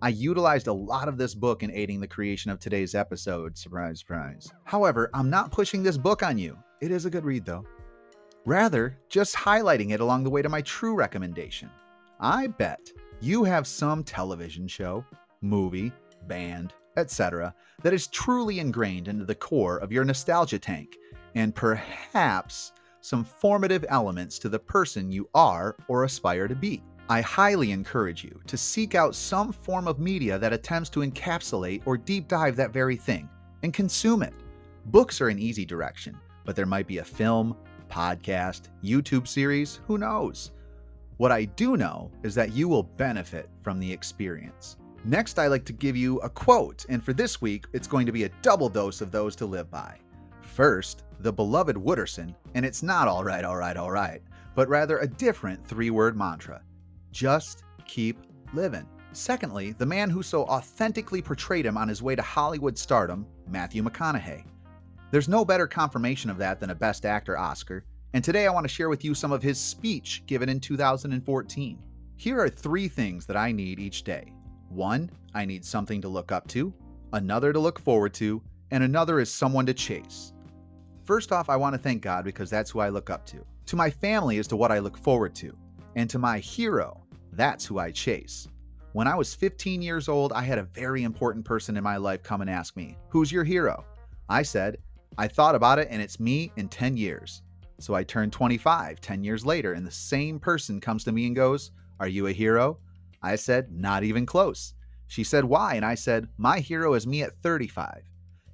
I 0.00 0.10
utilized 0.10 0.68
a 0.68 0.72
lot 0.72 1.08
of 1.08 1.18
this 1.18 1.34
book 1.34 1.64
in 1.64 1.72
aiding 1.72 1.98
the 1.98 2.06
creation 2.06 2.52
of 2.52 2.60
today's 2.60 2.94
episode. 2.94 3.58
Surprise, 3.58 3.98
surprise. 3.98 4.48
However, 4.62 5.10
I'm 5.12 5.28
not 5.28 5.50
pushing 5.50 5.82
this 5.82 5.98
book 5.98 6.22
on 6.22 6.38
you. 6.38 6.56
It 6.80 6.92
is 6.92 7.04
a 7.04 7.10
good 7.10 7.24
read, 7.24 7.44
though. 7.44 7.64
Rather, 8.44 8.96
just 9.08 9.34
highlighting 9.34 9.90
it 9.90 9.98
along 9.98 10.22
the 10.22 10.30
way 10.30 10.40
to 10.42 10.48
my 10.48 10.62
true 10.62 10.94
recommendation. 10.94 11.68
I 12.20 12.46
bet 12.46 12.92
you 13.20 13.42
have 13.42 13.66
some 13.66 14.04
television 14.04 14.68
show, 14.68 15.04
movie, 15.40 15.90
band, 16.28 16.74
etc., 16.96 17.54
that 17.82 17.92
is 17.92 18.06
truly 18.06 18.58
ingrained 18.58 19.08
into 19.08 19.24
the 19.24 19.34
core 19.34 19.78
of 19.78 19.92
your 19.92 20.04
nostalgia 20.04 20.58
tank, 20.58 20.96
and 21.34 21.54
perhaps 21.54 22.72
some 23.00 23.24
formative 23.24 23.84
elements 23.88 24.38
to 24.38 24.48
the 24.48 24.58
person 24.58 25.12
you 25.12 25.28
are 25.34 25.76
or 25.88 26.04
aspire 26.04 26.48
to 26.48 26.54
be. 26.54 26.82
I 27.08 27.20
highly 27.20 27.70
encourage 27.70 28.24
you 28.24 28.40
to 28.46 28.56
seek 28.56 28.96
out 28.96 29.14
some 29.14 29.52
form 29.52 29.86
of 29.86 30.00
media 30.00 30.38
that 30.38 30.52
attempts 30.52 30.90
to 30.90 31.00
encapsulate 31.00 31.82
or 31.86 31.96
deep 31.96 32.26
dive 32.26 32.56
that 32.56 32.72
very 32.72 32.96
thing 32.96 33.28
and 33.62 33.72
consume 33.72 34.22
it. 34.22 34.34
Books 34.86 35.20
are 35.20 35.28
an 35.28 35.38
easy 35.38 35.64
direction, 35.64 36.18
but 36.44 36.56
there 36.56 36.66
might 36.66 36.88
be 36.88 36.98
a 36.98 37.04
film, 37.04 37.56
podcast, 37.88 38.70
YouTube 38.82 39.28
series, 39.28 39.80
who 39.86 39.98
knows? 39.98 40.50
What 41.18 41.32
I 41.32 41.44
do 41.44 41.76
know 41.76 42.10
is 42.24 42.34
that 42.34 42.52
you 42.52 42.68
will 42.68 42.82
benefit 42.82 43.48
from 43.62 43.78
the 43.78 43.92
experience. 43.92 44.76
Next, 45.06 45.38
I 45.38 45.46
like 45.46 45.64
to 45.66 45.72
give 45.72 45.96
you 45.96 46.18
a 46.18 46.28
quote, 46.28 46.84
and 46.88 47.00
for 47.00 47.12
this 47.12 47.40
week, 47.40 47.66
it's 47.72 47.86
going 47.86 48.06
to 48.06 48.12
be 48.12 48.24
a 48.24 48.28
double 48.42 48.68
dose 48.68 49.00
of 49.00 49.12
those 49.12 49.36
to 49.36 49.46
live 49.46 49.70
by. 49.70 50.00
First, 50.42 51.04
the 51.20 51.32
beloved 51.32 51.76
Wooderson, 51.76 52.34
and 52.56 52.66
it's 52.66 52.82
not 52.82 53.06
all 53.06 53.22
right, 53.22 53.44
all 53.44 53.54
right, 53.54 53.76
all 53.76 53.92
right, 53.92 54.20
but 54.56 54.68
rather 54.68 54.98
a 54.98 55.06
different 55.06 55.64
three 55.64 55.90
word 55.90 56.16
mantra 56.16 56.60
just 57.12 57.62
keep 57.86 58.18
living. 58.52 58.84
Secondly, 59.12 59.76
the 59.78 59.86
man 59.86 60.10
who 60.10 60.24
so 60.24 60.42
authentically 60.46 61.22
portrayed 61.22 61.66
him 61.66 61.76
on 61.76 61.88
his 61.88 62.02
way 62.02 62.16
to 62.16 62.22
Hollywood 62.22 62.76
stardom, 62.76 63.26
Matthew 63.48 63.84
McConaughey. 63.84 64.44
There's 65.12 65.28
no 65.28 65.44
better 65.44 65.68
confirmation 65.68 66.30
of 66.30 66.38
that 66.38 66.58
than 66.58 66.70
a 66.70 66.74
Best 66.74 67.06
Actor 67.06 67.38
Oscar, 67.38 67.84
and 68.12 68.24
today 68.24 68.48
I 68.48 68.52
want 68.52 68.64
to 68.64 68.74
share 68.74 68.88
with 68.88 69.04
you 69.04 69.14
some 69.14 69.30
of 69.30 69.40
his 69.40 69.60
speech 69.60 70.24
given 70.26 70.48
in 70.48 70.58
2014. 70.58 71.78
Here 72.16 72.40
are 72.40 72.48
three 72.48 72.88
things 72.88 73.24
that 73.26 73.36
I 73.36 73.52
need 73.52 73.78
each 73.78 74.02
day. 74.02 74.32
One, 74.68 75.10
I 75.34 75.44
need 75.44 75.64
something 75.64 76.00
to 76.02 76.08
look 76.08 76.32
up 76.32 76.46
to, 76.48 76.72
another 77.12 77.52
to 77.52 77.58
look 77.58 77.78
forward 77.78 78.14
to, 78.14 78.42
and 78.70 78.82
another 78.82 79.20
is 79.20 79.32
someone 79.32 79.66
to 79.66 79.74
chase. 79.74 80.32
First 81.04 81.32
off, 81.32 81.48
I 81.48 81.56
want 81.56 81.74
to 81.74 81.78
thank 81.78 82.02
God 82.02 82.24
because 82.24 82.50
that's 82.50 82.70
who 82.70 82.80
I 82.80 82.88
look 82.88 83.10
up 83.10 83.24
to. 83.26 83.44
To 83.66 83.76
my 83.76 83.90
family 83.90 84.38
is 84.38 84.46
to 84.48 84.56
what 84.56 84.72
I 84.72 84.80
look 84.80 84.98
forward 84.98 85.34
to, 85.36 85.56
and 85.94 86.10
to 86.10 86.18
my 86.18 86.38
hero, 86.38 87.04
that's 87.32 87.64
who 87.64 87.78
I 87.78 87.90
chase. 87.90 88.48
When 88.92 89.06
I 89.06 89.14
was 89.14 89.34
15 89.34 89.82
years 89.82 90.08
old, 90.08 90.32
I 90.32 90.42
had 90.42 90.58
a 90.58 90.64
very 90.64 91.02
important 91.02 91.44
person 91.44 91.76
in 91.76 91.84
my 91.84 91.96
life 91.96 92.22
come 92.22 92.40
and 92.40 92.48
ask 92.48 92.76
me, 92.76 92.96
Who's 93.10 93.30
your 93.30 93.44
hero? 93.44 93.84
I 94.28 94.42
said, 94.42 94.78
I 95.18 95.28
thought 95.28 95.54
about 95.54 95.78
it 95.78 95.88
and 95.90 96.02
it's 96.02 96.18
me 96.18 96.52
in 96.56 96.68
10 96.68 96.96
years. 96.96 97.42
So 97.78 97.94
I 97.94 98.04
turned 98.04 98.32
25 98.32 99.00
10 99.00 99.22
years 99.22 99.44
later, 99.44 99.74
and 99.74 99.86
the 99.86 99.90
same 99.90 100.38
person 100.38 100.80
comes 100.80 101.04
to 101.04 101.12
me 101.12 101.26
and 101.26 101.36
goes, 101.36 101.72
Are 102.00 102.08
you 102.08 102.26
a 102.28 102.32
hero? 102.32 102.78
I 103.26 103.36
said, 103.36 103.72
Not 103.72 104.04
even 104.04 104.26
close. 104.26 104.74
She 105.08 105.24
said, 105.24 105.44
Why? 105.44 105.74
And 105.74 105.84
I 105.84 105.94
said, 105.94 106.28
My 106.36 106.60
hero 106.60 106.94
is 106.94 107.06
me 107.06 107.22
at 107.22 107.36
35. 107.42 108.02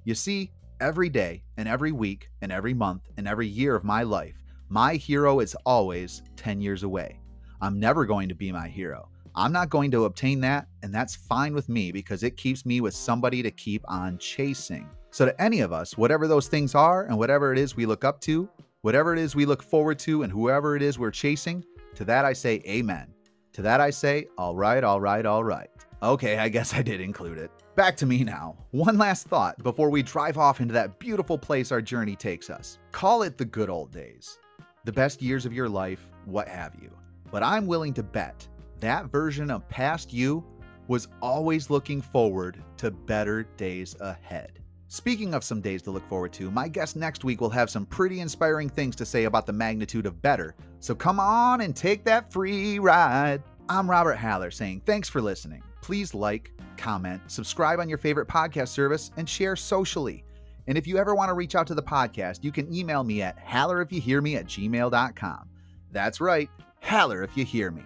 You 0.03 0.15
see, 0.15 0.51
every 0.81 1.09
day 1.09 1.43
and 1.57 1.67
every 1.67 1.91
week 1.91 2.29
and 2.41 2.51
every 2.51 2.73
month 2.73 3.09
and 3.17 3.27
every 3.27 3.47
year 3.47 3.75
of 3.75 3.83
my 3.83 4.03
life, 4.03 4.35
my 4.69 4.95
hero 4.95 5.39
is 5.39 5.55
always 5.65 6.23
10 6.35 6.59
years 6.59 6.83
away. 6.83 7.19
I'm 7.61 7.79
never 7.79 8.05
going 8.05 8.27
to 8.29 8.35
be 8.35 8.51
my 8.51 8.67
hero. 8.67 9.07
I'm 9.35 9.51
not 9.51 9.69
going 9.69 9.91
to 9.91 10.05
obtain 10.05 10.41
that, 10.41 10.67
and 10.83 10.93
that's 10.93 11.15
fine 11.15 11.53
with 11.53 11.69
me 11.69 11.91
because 11.91 12.23
it 12.23 12.37
keeps 12.37 12.65
me 12.65 12.81
with 12.81 12.93
somebody 12.93 13.41
to 13.41 13.49
keep 13.51 13.83
on 13.87 14.17
chasing. 14.17 14.87
So, 15.11 15.25
to 15.25 15.41
any 15.41 15.61
of 15.61 15.71
us, 15.71 15.97
whatever 15.97 16.27
those 16.27 16.47
things 16.47 16.75
are 16.75 17.05
and 17.05 17.17
whatever 17.17 17.51
it 17.51 17.59
is 17.59 17.75
we 17.75 17.85
look 17.85 18.03
up 18.03 18.19
to, 18.21 18.49
whatever 18.81 19.13
it 19.13 19.19
is 19.19 19.35
we 19.35 19.45
look 19.45 19.63
forward 19.63 19.97
to, 19.99 20.23
and 20.23 20.31
whoever 20.31 20.75
it 20.75 20.81
is 20.81 20.99
we're 20.99 21.11
chasing, 21.11 21.63
to 21.95 22.05
that 22.05 22.25
I 22.25 22.33
say 22.33 22.61
amen. 22.67 23.12
To 23.53 23.61
that 23.61 23.79
I 23.79 23.91
say, 23.91 24.27
all 24.37 24.55
right, 24.55 24.83
all 24.83 24.99
right, 24.99 25.25
all 25.25 25.43
right. 25.43 25.69
Okay, 26.01 26.37
I 26.39 26.49
guess 26.49 26.73
I 26.73 26.81
did 26.81 26.99
include 26.99 27.37
it. 27.37 27.51
Back 27.75 27.95
to 27.97 28.05
me 28.07 28.23
now. 28.23 28.57
One 28.71 28.97
last 28.97 29.27
thought 29.27 29.61
before 29.61 29.89
we 29.89 30.01
drive 30.01 30.37
off 30.37 30.59
into 30.59 30.73
that 30.73 30.99
beautiful 30.99 31.37
place 31.37 31.71
our 31.71 31.81
journey 31.81 32.15
takes 32.15 32.49
us. 32.49 32.79
Call 32.91 33.21
it 33.21 33.37
the 33.37 33.45
good 33.45 33.69
old 33.69 33.91
days, 33.91 34.39
the 34.85 34.91
best 34.91 35.21
years 35.21 35.45
of 35.45 35.53
your 35.53 35.69
life, 35.69 36.09
what 36.25 36.47
have 36.47 36.75
you. 36.81 36.91
But 37.31 37.43
I'm 37.43 37.67
willing 37.67 37.93
to 37.93 38.03
bet 38.03 38.47
that 38.79 39.05
version 39.11 39.51
of 39.51 39.69
past 39.69 40.11
you 40.11 40.43
was 40.87 41.07
always 41.21 41.69
looking 41.69 42.01
forward 42.01 42.61
to 42.77 42.91
better 42.91 43.43
days 43.43 43.95
ahead. 43.99 44.59
Speaking 44.87 45.33
of 45.33 45.43
some 45.43 45.61
days 45.61 45.81
to 45.83 45.91
look 45.91 46.07
forward 46.09 46.33
to, 46.33 46.51
my 46.51 46.67
guest 46.67 46.95
next 46.95 47.23
week 47.23 47.39
will 47.39 47.49
have 47.49 47.69
some 47.69 47.85
pretty 47.85 48.19
inspiring 48.19 48.69
things 48.69 48.95
to 48.95 49.05
say 49.05 49.23
about 49.23 49.45
the 49.45 49.53
magnitude 49.53 50.05
of 50.05 50.21
better. 50.21 50.55
So 50.83 50.93
come 50.93 51.17
on 51.17 51.61
and 51.61 51.73
take 51.73 52.03
that 52.03 52.29
free 52.29 52.77
ride. 52.77 53.41
I'm 53.69 53.89
Robert 53.89 54.15
Haller 54.15 54.51
saying 54.51 54.81
thanks 54.85 55.07
for 55.07 55.21
listening. 55.21 55.63
Please 55.81 56.13
like, 56.13 56.51
comment, 56.75 57.21
subscribe 57.27 57.79
on 57.79 57.87
your 57.87 57.97
favorite 57.97 58.27
podcast 58.27 58.67
service, 58.67 59.09
and 59.15 59.27
share 59.27 59.55
socially. 59.55 60.25
And 60.67 60.77
if 60.77 60.85
you 60.85 60.97
ever 60.97 61.15
want 61.15 61.29
to 61.29 61.35
reach 61.35 61.55
out 61.55 61.67
to 61.67 61.73
the 61.73 61.81
podcast, 61.81 62.43
you 62.43 62.51
can 62.51 62.75
email 62.75 63.05
me 63.05 63.21
at 63.21 63.39
hallerifyouhearme 63.39 64.35
at 64.35 64.47
gmail.com. 64.47 65.49
That's 65.93 66.19
right, 66.19 66.49
Haller 66.81 67.23
if 67.23 67.37
you 67.37 67.45
hear 67.45 67.71
me. 67.71 67.83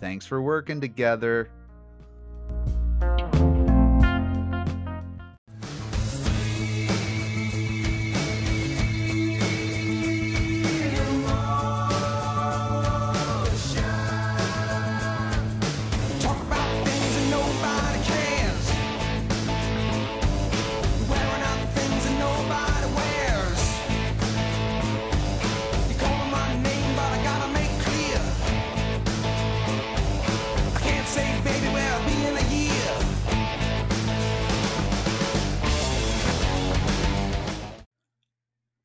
Thanks 0.00 0.24
for 0.24 0.40
working 0.40 0.80
together. 0.80 1.50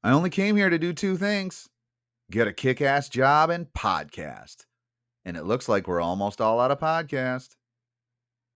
I 0.10 0.12
only 0.14 0.32
came 0.32 0.56
here 0.56 0.72
to 0.72 0.80
do 0.80 0.92
two 0.92 1.18
things 1.18 1.70
get 2.32 2.48
a 2.48 2.52
kick 2.52 2.82
ass 2.82 3.10
job 3.10 3.52
and 3.52 3.68
podcast. 3.78 4.66
And 5.24 5.38
it 5.38 5.46
looks 5.46 5.70
like 5.70 5.88
we're 5.88 6.02
almost 6.02 6.42
all 6.42 6.60
out 6.60 6.72
of 6.72 6.80
podcast. 6.80 7.50